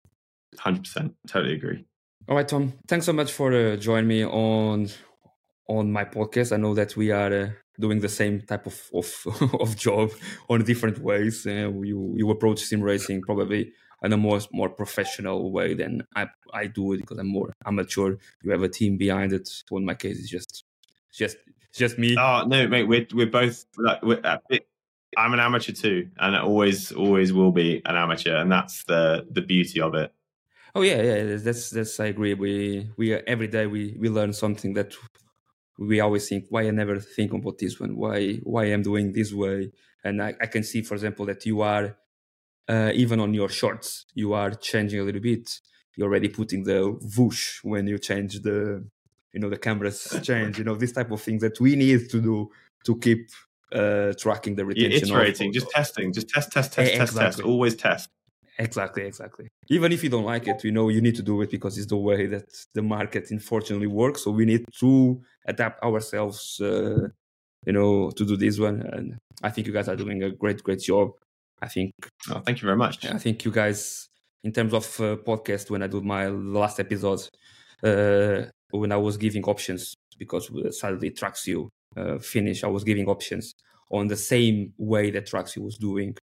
[0.57, 1.85] Hundred percent, totally agree.
[2.29, 2.73] All right, Tom.
[2.87, 4.89] Thanks so much for uh, joining me on
[5.67, 6.51] on my podcast.
[6.51, 7.49] I know that we are uh,
[7.79, 10.11] doing the same type of of, of job
[10.47, 11.47] on different ways.
[11.47, 16.27] Uh, you you approach sim racing probably in a more more professional way than I
[16.53, 18.17] I do it because I'm more amateur.
[18.43, 19.47] You have a team behind it.
[19.47, 20.63] So in my case, it's just
[21.11, 21.37] just
[21.73, 22.15] just me.
[22.19, 24.37] Oh no, mate, we're we're both like we're, uh,
[25.17, 29.25] I'm an amateur too, and I always always will be an amateur, and that's the
[29.29, 30.13] the beauty of it.
[30.73, 32.33] Oh yeah, yeah, that's that's I agree.
[32.33, 34.93] We we every day we we learn something that
[35.77, 39.33] we always think why I never think about this one, why why I'm doing this
[39.33, 39.71] way,
[40.03, 41.97] and I, I can see, for example, that you are
[42.69, 45.59] uh, even on your shorts, you are changing a little bit.
[45.95, 48.85] You're already putting the whoosh when you change the,
[49.33, 50.57] you know, the cameras change.
[50.57, 52.49] You know, this type of things that we need to do
[52.85, 53.29] to keep
[53.73, 55.09] uh, tracking the retention.
[55.09, 57.19] Yeah, iterating, just testing, just test, test, test, exactly.
[57.19, 57.41] test, test.
[57.41, 58.09] Always test.
[58.61, 59.47] Exactly, exactly.
[59.69, 61.87] Even if you don't like it, you know you need to do it because it's
[61.87, 64.23] the way that the market unfortunately works.
[64.23, 67.07] So we need to adapt ourselves, uh,
[67.65, 68.81] you know, to do this one.
[68.81, 71.11] And I think you guys are doing a great, great job.
[71.61, 71.91] I think.
[72.29, 73.05] Oh, thank you very much.
[73.05, 74.07] I think you guys,
[74.43, 77.27] in terms of uh, podcast, when I do my last episode,
[77.83, 80.49] uh, when I was giving options because
[80.79, 83.53] sadly Traxion uh, finish, I was giving options
[83.89, 86.15] on the same way that Traxion was doing.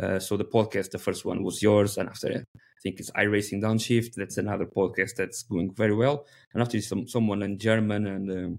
[0.00, 3.62] Uh, so the podcast, the first one was yours, and after I think it's iRacing
[3.62, 4.14] Downshift.
[4.14, 6.26] That's another podcast that's going very well.
[6.52, 8.58] And after some someone in German, and um,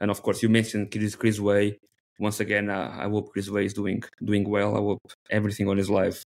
[0.00, 1.78] and of course you mentioned Chris, Chris Haye
[2.18, 4.76] once again, uh, I hope Chris Haye is doing doing well.
[4.76, 6.22] I hope everything on his life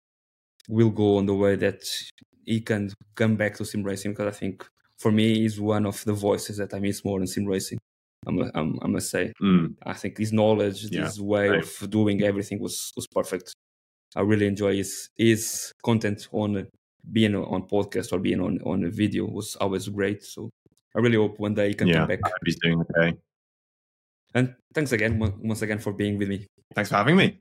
[0.69, 1.83] will go on the way that
[2.45, 4.65] he can come back to sim racing because I think
[4.97, 7.79] for me he's one of the voices that I miss more in sim racing.
[8.25, 9.75] I'm, I'm, I must say, mm.
[9.85, 11.63] I think his knowledge, yeah, his way right.
[11.63, 13.53] of doing everything was was perfect.
[14.15, 16.67] I really enjoy his his content on
[17.11, 20.23] being on podcast or being on on a video was always great.
[20.23, 20.49] So
[20.95, 22.19] I really hope one day he can yeah, come back.
[22.45, 23.17] he's doing okay.
[24.35, 26.47] And thanks again, once again, for being with me.
[26.73, 27.39] Thanks for having me.